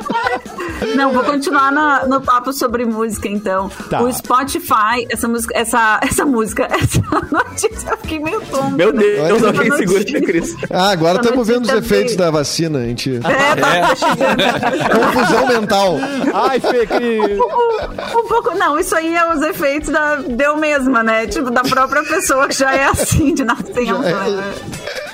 [0.95, 3.69] Não, vou continuar na- no papo sobre música, então.
[3.89, 4.01] Tá.
[4.01, 8.69] O Spotify, essa música, essa, essa música, essa notícia, eu fiquei meio tonta.
[8.71, 10.55] Meu Deus, Olha, alguém essa segura a Cris.
[10.69, 12.17] Ah, agora estamos vendo os efeitos veio.
[12.17, 12.79] da vacina.
[12.79, 13.15] A gente...
[13.17, 15.13] É, tá chegando.
[15.13, 15.97] Confusão mental.
[16.33, 17.39] Ai, Fê Cris.
[17.39, 21.27] Um pouco, não, isso aí é os efeitos da deu mesma, né?
[21.27, 23.97] Tipo, da própria pessoa que já é assim de nascença.
[23.99, 24.40] né?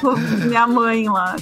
[0.02, 0.12] Pô,
[0.46, 1.36] Minha mãe lá.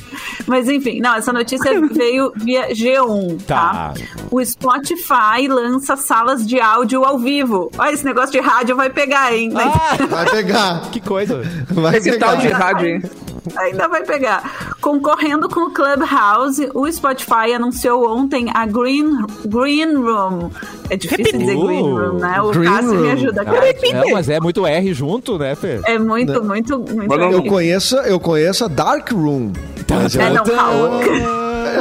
[0.48, 3.56] Mas enfim, não, essa notícia veio via G1, tá?
[3.56, 3.94] Tá.
[4.32, 7.70] O Spotify lança salas de áudio ao vivo.
[7.78, 9.52] Olha, esse negócio de rádio vai pegar, hein?
[9.56, 10.82] Ah, Vai pegar.
[10.92, 11.42] que coisa.
[11.72, 12.58] Vai Esse tal de pegar.
[12.58, 13.02] rádio, hein?
[13.58, 14.76] Ainda vai pegar.
[14.82, 20.50] Concorrendo com o Clubhouse, o Spotify anunciou ontem a Green, Green Room.
[20.90, 22.42] É difícil dizer Green Room, né?
[22.42, 23.12] O Green Cássio me Room.
[23.14, 23.68] ajuda, cara.
[23.70, 25.80] É, mas é muito R junto, né, Fê?
[25.86, 27.08] É muito, muito, muito.
[27.08, 29.52] Mas não- Eu conheço, eu conheço a Dark Room.
[29.90, 30.44] Mas É, é, não.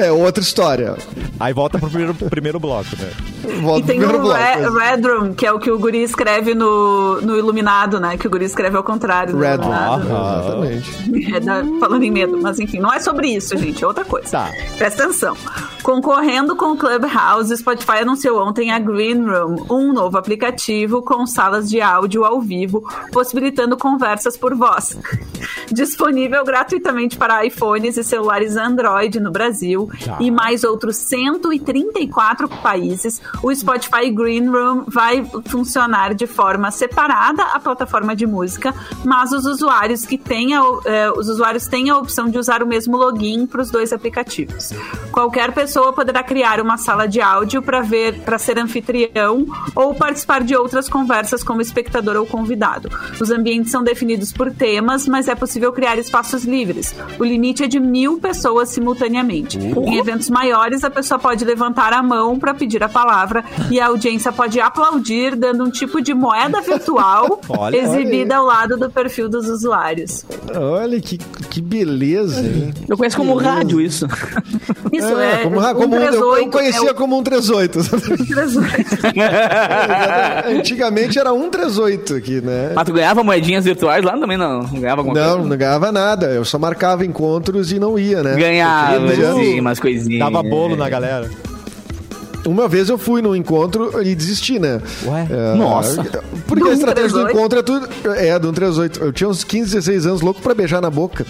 [0.01, 0.97] É outra história.
[1.39, 3.11] Aí volta pro primeiro, primeiro bloco, né?
[3.61, 4.33] Volta E tem o bloco.
[4.33, 8.17] Re- Red Room, que é o que o Guri escreve no, no Iluminado, né?
[8.17, 9.37] Que o Guri escreve ao contrário.
[9.39, 9.65] Red Room.
[9.65, 10.09] Iluminado.
[10.13, 10.41] Ah.
[10.45, 11.35] Exatamente.
[11.37, 14.29] É da- falando em medo, mas enfim, não é sobre isso, gente, é outra coisa.
[14.31, 14.51] Tá.
[14.79, 15.37] Presta atenção.
[15.85, 21.68] Concorrendo com o Clubhouse, Spotify anunciou ontem a Green Room, um novo aplicativo com salas
[21.68, 22.82] de áudio ao vivo,
[23.12, 24.99] possibilitando conversas por voz.
[25.70, 30.16] Disponível gratuitamente para iPhones e celulares Android no Brasil Tá.
[30.20, 37.61] e mais outros 134 países, o Spotify Green Room vai funcionar de forma separada à
[37.61, 38.74] plataforma de música,
[39.05, 42.66] mas os usuários que têm a, eh, os usuários têm a opção de usar o
[42.66, 44.70] mesmo login para os dois aplicativos.
[45.12, 50.43] Qualquer pessoa poderá criar uma sala de áudio para ver, para ser anfitrião ou participar
[50.43, 52.89] de outras conversas como espectador ou convidado.
[53.20, 56.95] Os ambientes são definidos por temas, mas é possível criar espaços livres.
[57.18, 59.59] O limite é de mil pessoas simultaneamente.
[59.59, 63.87] Em eventos maiores, a pessoa pode levantar a mão para pedir a palavra e a
[63.87, 69.29] audiência pode aplaudir, dando um tipo de moeda virtual Olha, exibida ao lado do perfil
[69.29, 70.25] dos usuários.
[70.55, 72.75] Olha que, que beleza, hein?
[72.89, 74.07] Eu conheço como rádio isso.
[74.93, 77.83] Isso é, como, como um- eu, 138, eu conhecia é o como um 38.
[77.85, 78.61] 138.
[80.59, 82.73] Antigamente era um 38 aqui, né?
[82.75, 84.62] Mas tu ganhava moedinhas virtuais lá também não?
[84.65, 85.49] Não ganhava alguma Não, coisa?
[85.49, 86.27] não ganhava nada.
[86.27, 88.35] Eu só marcava encontros e não ia, né?
[88.35, 90.19] Ganhava, sim, umas coisinhas.
[90.21, 91.31] Dava bolo na galera.
[92.47, 94.81] Uma vez eu fui num encontro e desisti, né?
[95.07, 95.27] Ué?
[95.31, 96.03] É, Nossa.
[96.47, 97.37] Porque Do a estratégia do 138?
[97.37, 97.89] encontro é tudo.
[98.17, 99.01] É, do 138.
[99.03, 101.27] Eu tinha uns 15, 16 anos louco pra beijar na boca.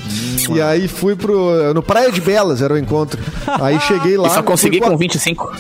[0.55, 1.73] E aí fui pro.
[1.75, 3.21] No Praia de Belas era o encontro.
[3.47, 4.29] Aí cheguei lá.
[4.29, 5.53] E só consegui com a- 25.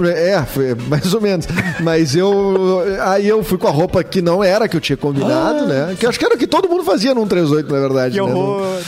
[0.00, 1.46] É, foi mais ou menos.
[1.80, 2.82] Mas eu.
[3.02, 5.96] Aí eu fui com a roupa que não era que eu tinha combinado, né?
[5.98, 8.14] Que eu acho que era o que todo mundo fazia num 38, na verdade.
[8.14, 8.32] Que né?
[8.32, 8.78] horror.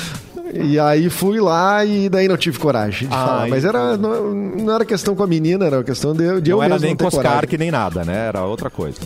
[0.53, 3.27] E aí fui lá e daí não tive coragem de Ai.
[3.27, 3.49] falar.
[3.49, 6.63] Mas era, não, não era questão com a menina, era questão de, de eu Não
[6.65, 7.49] era mesmo nem Coscar coragem.
[7.49, 8.29] que nem nada, né?
[8.29, 8.97] Era outra coisa.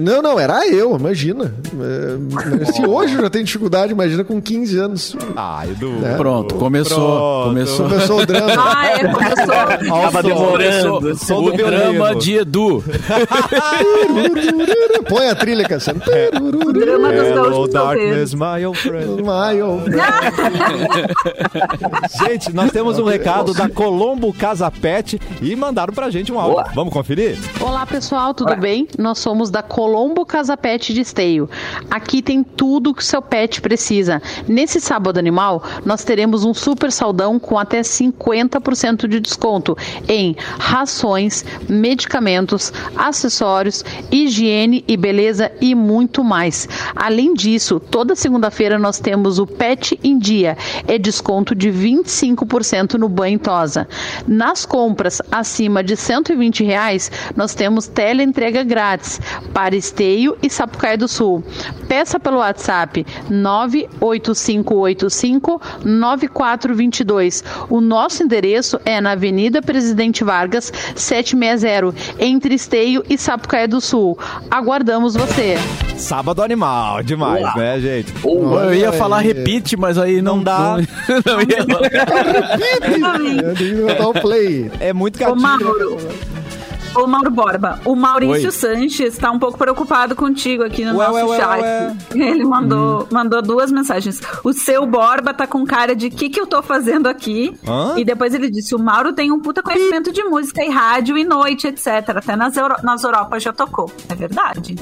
[0.00, 1.52] Não, não, era eu, imagina.
[1.80, 5.16] É, se hoje eu já tenho dificuldade, imagina com 15 anos.
[5.36, 5.92] Ah, Edu.
[6.16, 6.96] Pronto, começou.
[6.96, 7.48] Pronto.
[7.48, 7.88] Começou.
[7.88, 8.50] Começou o drama.
[8.72, 9.46] Ah, é, começou.
[9.46, 10.28] Tava som.
[10.28, 11.16] demorando.
[11.16, 12.84] Som O drama de Edu.
[15.08, 16.00] Põe a trilha, Cassiano.
[16.40, 18.34] O drama dos Hello, darkness, solteiros.
[18.34, 19.20] my old friend.
[22.26, 26.62] Gente, nós temos um recado da Colombo Casa Pet e mandaram pra gente um áudio.
[26.62, 26.70] Boa.
[26.74, 27.38] Vamos conferir?
[27.60, 28.86] Olá pessoal, tudo bem?
[28.98, 31.48] Nós somos da Colombo Casa Pet de Esteio.
[31.90, 34.22] Aqui tem tudo que o seu pet precisa.
[34.48, 39.76] Nesse sábado animal, nós teremos um super saldão com até 50% de desconto
[40.08, 46.68] em rações, medicamentos, acessórios, higiene e beleza e muito mais.
[46.94, 53.08] Além disso, toda segunda-feira nós temos o Pet em Dia, é desconto de 25% no
[53.08, 53.88] banho e tosa.
[54.26, 59.20] Nas compras acima de 120 reais, nós temos teleentrega grátis
[59.52, 61.44] para Esteio e Sapucaia do Sul.
[61.88, 67.44] Peça pelo WhatsApp 98585 9422.
[67.68, 74.18] O nosso endereço é na Avenida Presidente Vargas, 760, entre Esteio e Sapucaia do Sul.
[74.50, 75.56] Aguardamos você.
[75.96, 77.58] Sábado animal, demais, Uau.
[77.58, 78.12] né, gente?
[78.24, 80.59] Eu ia falar repite, mas aí não, Não dá.
[80.60, 80.76] Não,
[81.26, 81.64] não ia
[83.00, 83.20] falar.
[83.20, 84.70] Eu tenho que botar o play.
[84.80, 85.40] É muito Ô, gatinho.
[85.40, 85.98] Mauro.
[86.92, 88.50] Ô, Mauro Borba, o Maurício Oi.
[88.50, 91.60] Sanches está um pouco preocupado contigo aqui no Ué, nosso ué, chat.
[91.62, 91.96] ué.
[92.16, 94.20] Ele mandou, mandou duas mensagens.
[94.42, 97.56] O seu Borba tá com cara de que que eu tô fazendo aqui?
[97.64, 97.94] Hã?
[97.96, 101.24] E depois ele disse: o Mauro tem um puta conhecimento de música e rádio e
[101.24, 101.86] noite, etc.
[102.16, 103.88] Até nas, Euro nas Europas já tocou.
[104.08, 104.74] É verdade.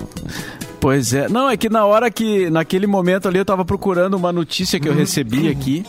[0.80, 1.28] Pois é.
[1.28, 4.88] Não, é que na hora que, naquele momento ali, eu tava procurando uma notícia que
[4.88, 5.84] eu recebi aqui.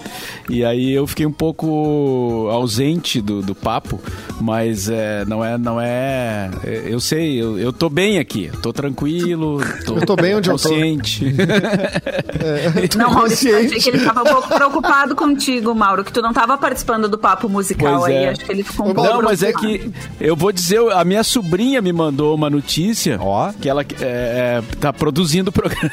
[0.50, 4.00] E aí eu fiquei um pouco ausente do, do papo.
[4.42, 6.50] Mas é, não é, não é.
[6.64, 8.50] é, Eu sei, eu, eu tô bem aqui.
[8.62, 9.60] Tô tranquilo.
[9.86, 10.70] Tô Eu tô bem onde eu tô.
[10.70, 11.26] consciente.
[12.98, 13.84] Não, Maurício, eu achei consciente.
[13.92, 17.48] que ele tava um pouco preocupado contigo, Mauro, que tu não tava participando do papo
[17.50, 18.24] musical Pois aí.
[18.24, 18.30] é.
[18.30, 21.24] Acho que ele ficou um pouco Não, mas é que eu vou dizer, a minha
[21.24, 23.52] sobrinha me mandou uma notícia Ó.
[23.60, 25.92] que ela é, é, tá produzindo o programa.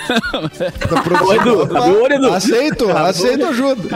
[1.03, 1.26] Produção.
[1.28, 1.62] Oi, Edu.
[1.62, 2.32] Opa, Abriu o olho, Edu.
[2.32, 3.89] Aceito, aceito ajuda.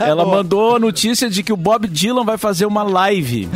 [0.00, 3.48] Ela mandou a notícia de que o Bob Dylan vai fazer uma live.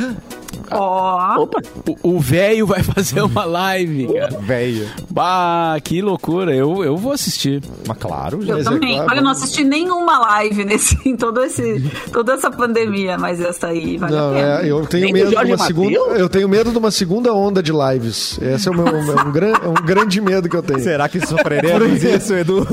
[0.70, 1.60] Ó, Opa.
[2.02, 4.38] O- velho vai fazer uma live, cara.
[4.40, 4.88] Velho.
[5.10, 6.54] Bah, que loucura.
[6.54, 7.62] Eu, eu vou assistir.
[7.86, 8.64] Mas claro, Eu gente.
[8.64, 8.94] também.
[8.96, 9.10] claro.
[9.10, 11.80] Olha, eu não assisti nenhuma live nesse, em todo esse,
[12.12, 14.60] toda essa pandemia, mas essa aí vale Não, a pena.
[14.62, 15.98] é, eu tenho Nem do medo de uma segunda.
[16.00, 16.18] Mateus?
[16.20, 18.38] Eu tenho medo de uma segunda onda de lives.
[18.40, 20.80] Esse é o meu é um, gran, é um grande medo que eu tenho.
[20.80, 22.66] Será que sofreremos isso, Edu?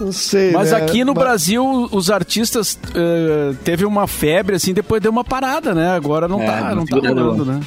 [0.00, 0.52] Não sei.
[0.52, 0.76] Mas né?
[0.78, 5.74] aqui no Mas- Brasil, os artistas eh, teve uma febre, assim, depois deu uma parada,
[5.74, 5.94] né?
[5.96, 7.60] Agora não É, tá, não não tá rolando, né?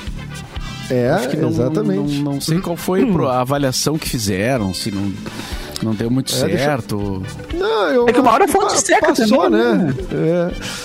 [0.91, 2.15] É, Acho que não, exatamente.
[2.19, 5.11] Não, não sei qual foi a avaliação que fizeram, se não,
[5.83, 7.21] não deu muito É, deixa- certo.
[7.53, 9.73] Não, eu, É que uma hora a fonte seca Passou, também, né?
[9.75, 9.93] né?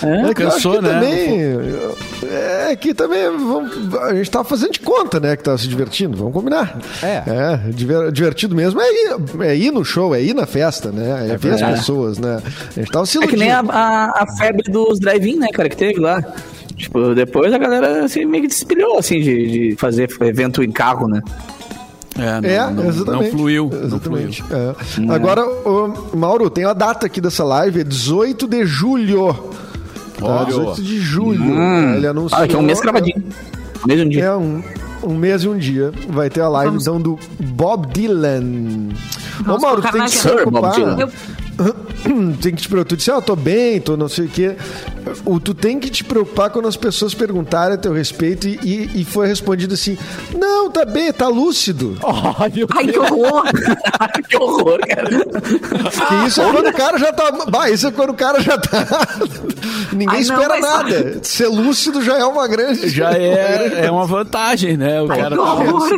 [0.03, 0.89] É, É, É cansou, que né?
[0.93, 1.55] também.
[2.69, 5.35] É que também vamos- a gente tava fazendo de conta, né?
[5.35, 6.15] Que tava se divertindo.
[6.17, 6.77] Vamos combinar.
[7.01, 7.23] É.
[7.25, 11.29] É, diver- divertido mesmo é ir, é ir no show, é ir na festa, né?
[11.31, 12.41] É, ver as pessoas, né?
[12.75, 13.39] A gente tava se É iludindo.
[13.39, 16.23] que nem a, a, a febre dos drive-in, né, cara, que teve lá.
[16.75, 21.07] Tipo, depois a galera assim, meio que despilhou, assim, de, de fazer evento em carro,
[21.07, 21.21] né?
[22.17, 23.31] É, não, É, não, não exatamente.
[23.31, 23.63] fluiu.
[23.65, 24.27] Não fluiu.
[24.27, 24.43] Exatamente.
[24.51, 25.13] É.
[25.13, 29.33] Agora, ô, Mauro, tem a data aqui dessa live, é 18 de julho.
[30.17, 30.25] Tá?
[30.25, 30.45] Olha.
[30.45, 31.43] 18 de julho.
[31.43, 31.95] Hum.
[31.95, 32.41] Ele anunciou.
[32.41, 33.21] Ah, que é um mês cravadinho.
[33.83, 34.23] Um mês e um dia.
[34.25, 34.63] É um,
[35.03, 35.91] um mês e um dia.
[36.09, 38.43] Vai ter a live, Vamos- então, do Bob Dylan.
[39.41, 40.37] Ô, Vamos Mauro, tem que se agenda.
[40.43, 40.73] Sir Bob preocupar.
[40.73, 40.97] Dylan.
[41.01, 42.85] Eu- tem que te preocupar.
[42.85, 44.55] Tu disse, ah, eu tô bem, tô não sei o quê.
[45.25, 49.01] O, tu tem que te preocupar quando as pessoas perguntarem a teu respeito e, e,
[49.01, 49.97] e foi respondido assim:
[50.37, 51.97] não, tá bem, tá lúcido.
[52.39, 53.43] Ai, meu Ai, que horror!
[54.27, 55.09] que horror, cara.
[55.09, 57.31] Que isso é quando o cara já tá.
[57.49, 58.85] Bah, isso é quando o cara já tá.
[59.93, 61.19] Ninguém Ai, não, espera mas- nada.
[61.23, 62.89] Ser lúcido já é uma grande.
[62.89, 65.01] Já é, é uma vantagem, né?
[65.01, 65.89] O cara Que tá horror!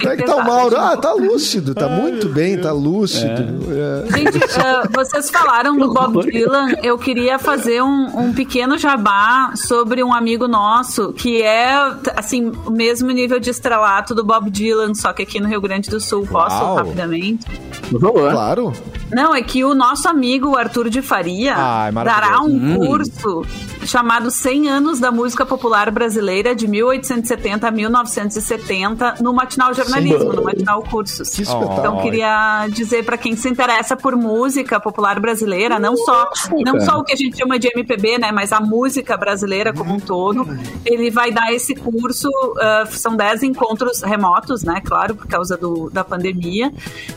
[0.00, 0.76] Como é que tá o Mauro?
[0.76, 3.42] Ah, tá lúcido, tá muito bem, tá lúcido.
[3.72, 4.16] É.
[4.18, 6.72] Gente, ah, vocês falaram do Bob Dylan.
[6.82, 11.72] Eu queria fazer um, um pequeno jabá sobre um amigo nosso que é,
[12.16, 15.90] assim, o mesmo nível de estrelato do Bob Dylan, só que aqui no Rio Grande
[15.90, 16.26] do Sul.
[16.26, 16.76] Posso Uau.
[16.76, 17.46] rapidamente?
[17.90, 18.30] Por favor.
[18.32, 18.72] Claro.
[19.12, 22.30] Não, é que o nosso amigo Arthur de Faria Ai, maravilhoso.
[22.30, 23.44] dará um curso
[23.86, 30.36] chamado 100 anos da música popular brasileira de 1870 a 1970 no Matinal Jornalismo, Sim.
[30.36, 31.30] no Matinal Cursos.
[31.30, 31.78] Que espetáculo.
[31.78, 36.30] Então queria dizer para quem se interessa por música popular brasileira, não só
[36.64, 39.94] não só o que a gente chama de MPB, né, mas a música brasileira como
[39.94, 40.46] um todo,
[40.84, 42.28] ele vai dar esse curso,
[42.60, 46.72] ah, são 10 encontros remotos, né, claro, por causa do, da pandemia,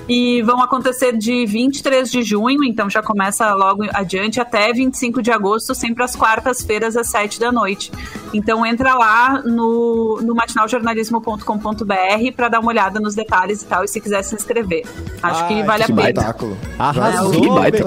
[0.08, 1.46] e vão acontecer de
[1.86, 6.98] 23 de junho, então já começa logo adiante, até 25 de agosto, sempre às quartas-feiras,
[6.98, 7.92] às 7 da noite.
[8.34, 13.88] Então entra lá no, no matinaljornalismo.com.br para dar uma olhada nos detalhes e tal, e
[13.88, 14.84] se quiser se inscrever.
[15.22, 16.02] Acho Ai, que vale a que pena.
[16.02, 16.22] baita.
[16.22, 16.58] Espetáculo.
[16.80, 17.86] Arrasou, Que baita.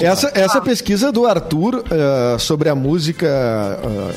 [0.00, 4.12] Essa, essa pesquisa do Arthur eh, sobre a música eh,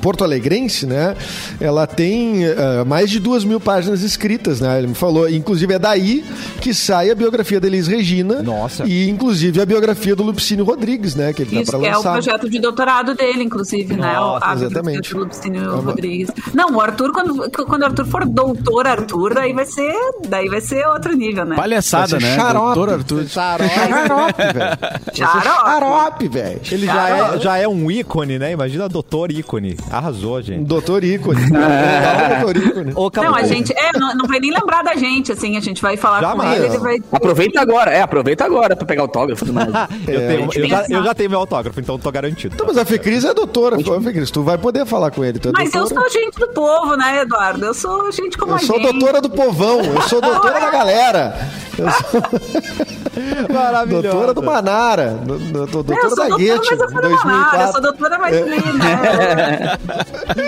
[0.00, 1.16] porto-alegrense, né?
[1.60, 4.78] Ela tem eh, mais de duas mil páginas escritas, né?
[4.78, 5.28] Ele me falou.
[5.28, 6.24] Inclusive é daí
[6.60, 8.84] que sai a biografia da Elis Regina Nossa.
[8.86, 11.32] E inclusive a biografia do Lupicínio Rodrigues, né?
[11.32, 12.12] Que ele Isso tá que pra é o lançar.
[12.12, 14.12] projeto de doutorado dele, inclusive, né?
[14.14, 15.12] Nossa, O- a exatamente.
[15.14, 16.30] do Lupicínio Rodrigues.
[16.52, 19.94] Não, o Arthur, quando, quando o Arthur for doutor Arthur, daí vai ser,
[20.28, 21.56] daí vai ser outro nível, né?
[21.56, 22.34] Palhaçada, né?
[22.36, 22.74] xarope.
[22.74, 23.24] Doutor Arthur.
[23.26, 24.78] Xarope, velho.
[25.14, 25.44] Xarope.
[25.44, 26.60] Xarope, velho.
[26.70, 28.52] Ele já é, já é um ícone, né?
[28.52, 29.76] Imagina doutor ícone.
[29.90, 30.64] Arrasou, gente.
[30.64, 31.40] Doutor ícone.
[31.64, 32.40] É.
[32.40, 32.92] Doutor ícone.
[32.94, 35.80] Ô, Não, a gente é, não, não vai nem lembrar da gente, assim, a gente
[35.80, 36.50] vai falar Jamais.
[36.50, 36.98] com ele, ele vai.
[37.12, 39.68] Aproveita agora, é, aproveita agora pra pegar autógrafo mais.
[40.08, 42.54] eu, É, tenho- eu já, eu já tenho meu autógrafo, então tô garantido.
[42.54, 43.76] Então, mas a Fecris é doutora.
[43.78, 45.38] Ô, Fecris, tu vai poder falar com ele.
[45.38, 46.00] Tu é Mas eu doutora.
[46.00, 47.64] sou gente do povo, né, Eduardo?
[47.64, 48.92] Eu sou gente como Eu a sou gente.
[48.92, 51.48] doutora do povão, eu sou doutora da galera.
[51.76, 52.22] Eu sou
[53.52, 54.02] Maravilhoso.
[54.08, 55.10] doutora do Manara.
[55.24, 57.62] do- do- do- É, Doutora eu sou da doutora, Guete, mas eu fui do Manara,
[57.62, 57.82] eu sou 2004.
[57.82, 58.40] doutora mais É.
[58.42, 59.78] linda.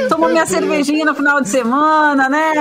[0.09, 2.53] Tomo minha cervejinha no final de semana, né?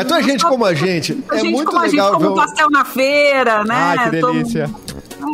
[0.00, 1.22] É, tu é gente como a gente.
[1.30, 3.74] É gente muito como a gente, legal ver como um- pastel na feira, né?
[3.98, 4.70] Ai, que Delícia.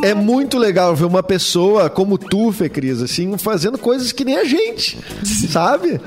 [0.03, 4.38] É muito legal ver uma pessoa como tu, Fê Cris, assim, fazendo coisas que nem
[4.38, 4.99] a gente,
[5.51, 6.01] sabe?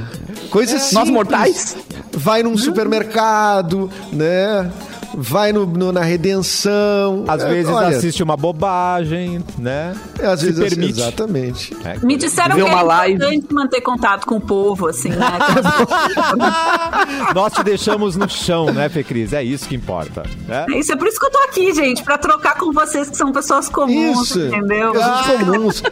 [0.49, 1.09] Coisas Nós simples.
[1.09, 1.77] mortais.
[2.11, 4.71] Vai num supermercado, né?
[5.15, 7.23] Vai no, no- na redenção.
[7.27, 9.95] Às É, vezes olha, assiste uma bobagem, né?
[10.19, 10.99] é, às Se vezes, permite.
[10.99, 11.77] Exatamente.
[12.01, 13.13] Me disseram que é live.
[13.15, 15.17] importante manter contato com o povo, assim, né?
[17.35, 19.33] Nós te deixamos no chão, né, Fê Cris?
[19.33, 20.23] É isso que importa.
[20.47, 20.65] Né?
[20.77, 23.31] Isso é por isso que eu tô aqui, gente, pra trocar com vocês que são
[23.31, 24.39] pessoas comuns, Isso.
[24.39, 24.91] entendeu?
[24.93, 25.83] Pessoas comuns.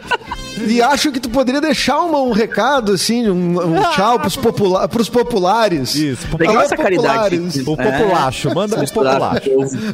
[0.66, 4.88] E acho que tu poderia deixar uma- um recado, assim, um, um tchau pros, popula
[4.88, 5.94] pros populares.
[5.94, 6.26] Isso.
[6.38, 7.36] Legal Alô, essa caridade.
[7.38, 7.66] populares.
[7.66, 9.11] O populacho, manda pro Misturar populacho.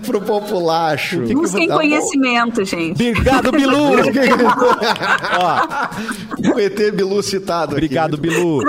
[0.07, 1.21] Pro populacho.
[1.33, 1.81] Busquem Tá bom.
[1.81, 2.93] conhecimento, gente.
[3.11, 3.89] Obrigado, Bilu!
[6.55, 7.87] O ET Bilu citado aqui.
[7.87, 8.61] Obrigado, Bilu.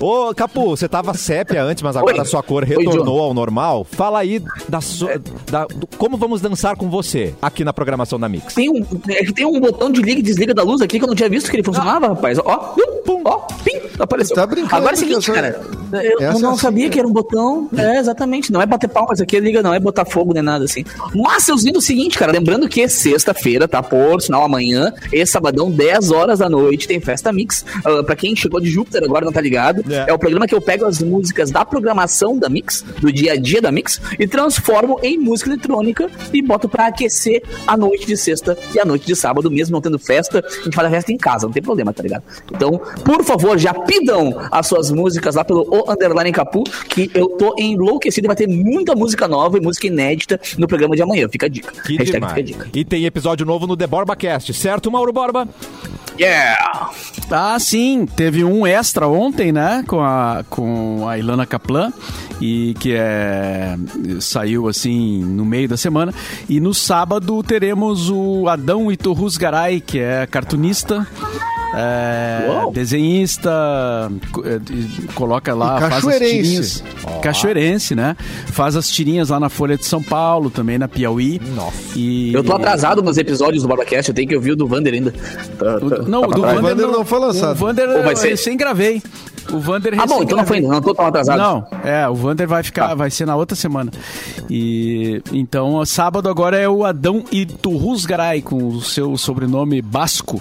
[0.00, 2.20] Ô, Capu, você tava sépia antes, mas agora Oi.
[2.20, 3.22] a sua cor Oi, retornou John.
[3.24, 3.84] ao normal.
[3.84, 5.08] Fala aí da, su-
[5.50, 8.54] da- do- como vamos dançar com você aqui na programação da Mix.
[8.54, 11.04] Tem um, é que tem um botão de liga e desliga da luz aqui que
[11.04, 12.38] eu não tinha visto que ele funcionava, rapaz.
[12.38, 12.56] Ó,
[13.04, 14.36] pum, ó, pim, apareceu.
[14.36, 15.60] Tá brincando, Agora é o seguinte, cara.
[15.92, 16.90] Eu essa não é assim, sabia né?
[16.90, 17.68] que era um botão.
[17.76, 18.52] É, exatamente.
[18.52, 20.84] Não é bater palmas aqui, liga, não é botar fogo nem nada assim.
[21.14, 22.32] Mas eu digo o seguinte, cara.
[22.32, 23.82] Lembrando que sexta-feira, tá?
[23.82, 27.64] Por sinal, amanhã, e sabadão, 10 horas da noite, tem Festa Mix.
[27.86, 30.06] Uh, pra quem chegou de Júpiter agora não tá ligado, É.
[30.10, 33.36] é o programa que eu pego as músicas da programação da Mix, do dia a
[33.36, 38.16] dia da Mix, e transformo em música eletrônica e boto pra aquecer a noite de
[38.16, 41.12] sexta e a noite de sábado, mesmo não tendo festa, a gente faz a festa
[41.12, 42.22] em casa, não tem problema, tá ligado?
[42.54, 47.28] Então, por favor, já pidam as suas músicas lá pelo O Underline Capu, que eu
[47.30, 51.28] tô enlouquecido e vai ter muita música nova e música inédita no programa de amanhã.
[51.28, 51.72] Fica a dica.
[51.82, 52.32] Que Hashtag demais.
[52.34, 52.78] fica a dica.
[52.78, 55.48] E tem episódio novo no The Borba Cast, certo, Mauro Borba?
[56.18, 56.90] Yeah!
[57.30, 61.92] Ah, sim, teve um extra ontem, né, com a, com a Ilana Kaplan,
[62.40, 63.76] e que é,
[64.20, 66.12] saiu assim no meio da semana.
[66.48, 71.06] E no sábado teremos o Adão Iturrus Garay, que é cartunista.
[71.74, 73.50] É, desenhista,
[74.44, 76.32] é, coloca lá, E faz as cachoeirense.
[76.42, 76.84] tirinhas.
[77.22, 78.16] Cachoeirense, né?
[78.52, 81.40] Faz as tirinhas lá na Folha de São Paulo, também na Piauí.
[81.54, 81.76] Nossa.
[81.96, 84.94] E, Eu tô atrasado nos episódios do Barbacast, eu tenho que ouvir o do Vander
[84.94, 85.12] ainda.
[85.58, 86.40] Tá- tá- Não, tá o do.
[86.42, 87.52] Vander, Vander não foi lançado.
[87.52, 88.28] O Vander Ou vai eu ser?
[88.30, 89.02] recém gravei.
[89.50, 91.38] O Vander Ah, bom, então não foi ainda, não tô tão atrasado.
[91.38, 93.90] Não, é, o Vander vai ficar, vai ser na outra semana.
[94.50, 100.38] E então, sábado agora é o Adão Iturrusgaray com o seu sobrenome basco,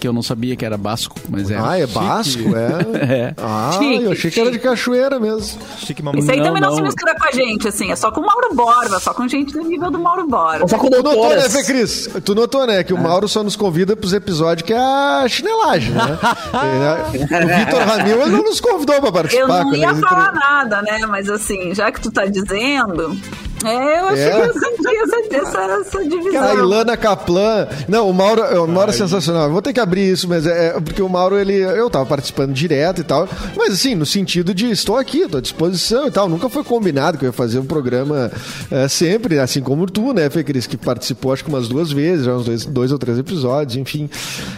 [0.00, 1.58] que eu não sabia que era basco, mas é.
[1.58, 2.70] Ah, é basco, é?
[3.20, 3.34] É.
[3.36, 5.60] Ah, Chique, eu achei que era de cachoeira mesmo.
[5.78, 6.20] Chique mamãe.
[6.20, 6.84] Isso aí Não, também não, se não.
[6.84, 9.62] mistura com a gente, assim, é só com o Mauro Borba, só com gente do
[9.62, 10.66] nível do Mauro Borba.
[10.68, 11.48] Só com Tu notou, né.
[11.48, 12.08] Fê Cris?
[12.24, 12.82] Tu notou, né?
[12.82, 16.18] Que o Mauro só nos convida pros episódios que é a chinelagem, né?
[16.52, 19.46] É, o Vitor Ramil ele não nos convidou pra Eu participar.
[19.48, 21.04] não quando ia falar nada, né?
[21.06, 23.16] Mas assim, já que tu tá dizendo,
[23.64, 24.30] é, eu achei É?
[24.30, 26.42] que eu senti essa, essa, essa divisão.
[26.42, 27.66] A Ilana Kaplan.
[27.88, 29.44] Não, o Mauro, o Mauro é sensacional.
[29.44, 31.54] Eu vou ter que abrir isso, mas é é porque o Mauro, ele.
[31.54, 33.28] Eu tava participando direto e tal.
[33.56, 36.28] Mas assim, no sentido de estou aqui, estou à disposição e tal.
[36.28, 38.30] Nunca foi combinado que eu ia fazer um programa
[38.70, 42.26] é, sempre, assim como tu, né, Fê Cris, que participou acho que umas duas vezes,
[42.26, 44.08] já uns dois, dois ou três episódios, enfim.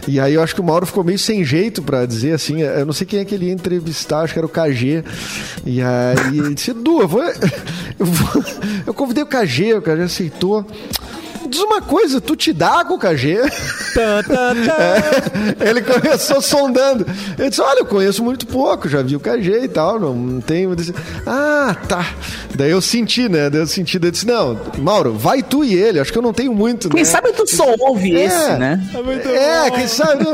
[0.06, 2.62] E aí eu acho que o Mauro ficou meio sem jeito pra dizer assim.
[2.62, 5.04] Eu não sei quem é que ele ia entrevistar, acho que era o KG.
[5.64, 7.22] E aí ele disse, Edu, eu vou.
[8.86, 10.66] Eu, convidei o KG, o KG aceitou.
[11.52, 13.38] Diz uma coisa, tu te dá com o KG?
[15.62, 17.06] É, ele começou sondando.
[17.38, 20.40] Ele disse: Olha, eu conheço muito pouco, já vi o KG e tal, não, não
[20.40, 20.70] tenho.
[20.70, 20.94] Eu disse,
[21.26, 22.06] ah, tá.
[22.54, 23.50] Daí eu senti, né?
[23.50, 26.22] Daí eu senti, daí eu disse: Não, Mauro, vai tu e ele, acho que eu
[26.22, 26.88] não tenho muito.
[26.88, 27.04] Quem né?
[27.04, 28.24] sabe tu só ouve É.
[28.24, 28.80] esse, né?
[29.34, 30.24] É, quem sabe.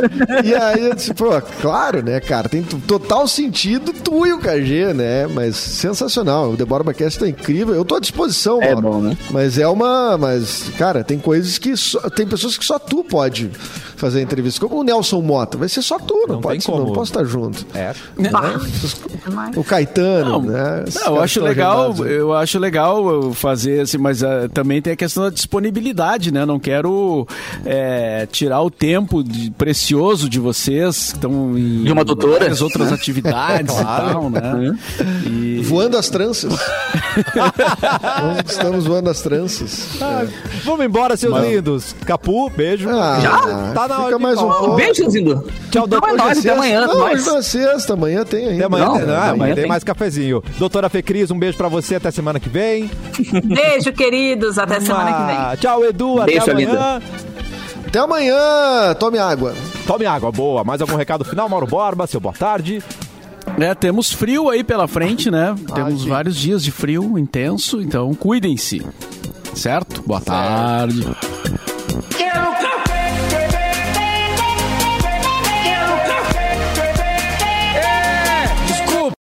[0.45, 2.49] E aí eu disse, pô, claro, né, cara?
[2.49, 5.27] Tem total sentido tu e o KG, né?
[5.27, 6.51] Mas sensacional.
[6.53, 7.75] O The Borba Cast tá incrível.
[7.75, 8.83] Eu tô à disposição, É Mauro.
[8.89, 9.16] bom, né?
[9.31, 10.16] Mas é uma.
[10.16, 11.75] Mas, cara, Tem coisas que.
[11.75, 13.51] Só, tem pessoas que só tu pode
[13.99, 14.61] fazer entrevista.
[14.67, 15.59] Como o Nelson Mota.
[15.59, 17.67] Vai ser só tu, não, Não pode ser, não posso estar junto.
[17.75, 17.93] É.
[19.57, 20.85] O Caetano, Não, né?
[20.95, 22.13] Não, eu acho legal, agendados aí.
[22.15, 26.45] eu acho legal fazer assim, mas ah, também tem a questão da disponibilidade, né?
[26.47, 27.27] Não quero
[27.65, 32.39] é, tirar o tempo de- precioso de vocês que estão em De uma doutora.
[32.39, 34.79] várias outras atividades e tal, né?
[35.27, 36.55] E, Voando as tranças.
[38.47, 40.01] Estamos voando as tranças.
[40.01, 40.25] Ah,
[40.65, 41.95] Vamos embora, seus lindos.
[42.07, 42.89] Capu, beijo.
[42.91, 43.73] Ah, Já?
[43.75, 44.74] Tá na fica hora de mais um pouco.
[44.76, 45.45] Beijo, Zindo.
[45.70, 46.09] Tchau, doutor.
[46.09, 46.80] Não, é nóis, até amanhã.
[46.80, 46.95] sexta.
[46.95, 47.12] Não, nós.
[47.20, 48.55] hoje não é sexta, amanhã tem ainda.
[48.55, 49.68] Até amanhã, Não, tem, não, amanhã amanhã tem tem.
[49.68, 50.43] mais cafezinho.
[50.59, 51.95] Doutora Fê Cris, um beijo pra você.
[51.97, 52.91] Até semana que vem.
[53.45, 54.59] Beijo, queridos.
[54.59, 55.36] Até semana que vem.
[55.36, 56.20] Ah, Tchau, Edu.
[56.20, 57.01] Até Beijo, amanhã.
[57.86, 58.95] Até amanhã.
[58.99, 59.55] Tome água.
[59.86, 60.62] Tome água, boa.
[60.62, 62.07] Mais algum recado final, Mauro Borba?
[62.07, 62.82] Seu boa tarde.
[63.59, 65.55] É, temos frio aí pela frente, né?
[65.74, 66.09] Temos gente.
[66.11, 68.84] vários dias de frio intenso, então cuidem-se.
[69.55, 70.03] Certo?
[70.07, 71.03] Boa tarde.
[72.16, 72.78] Quero café!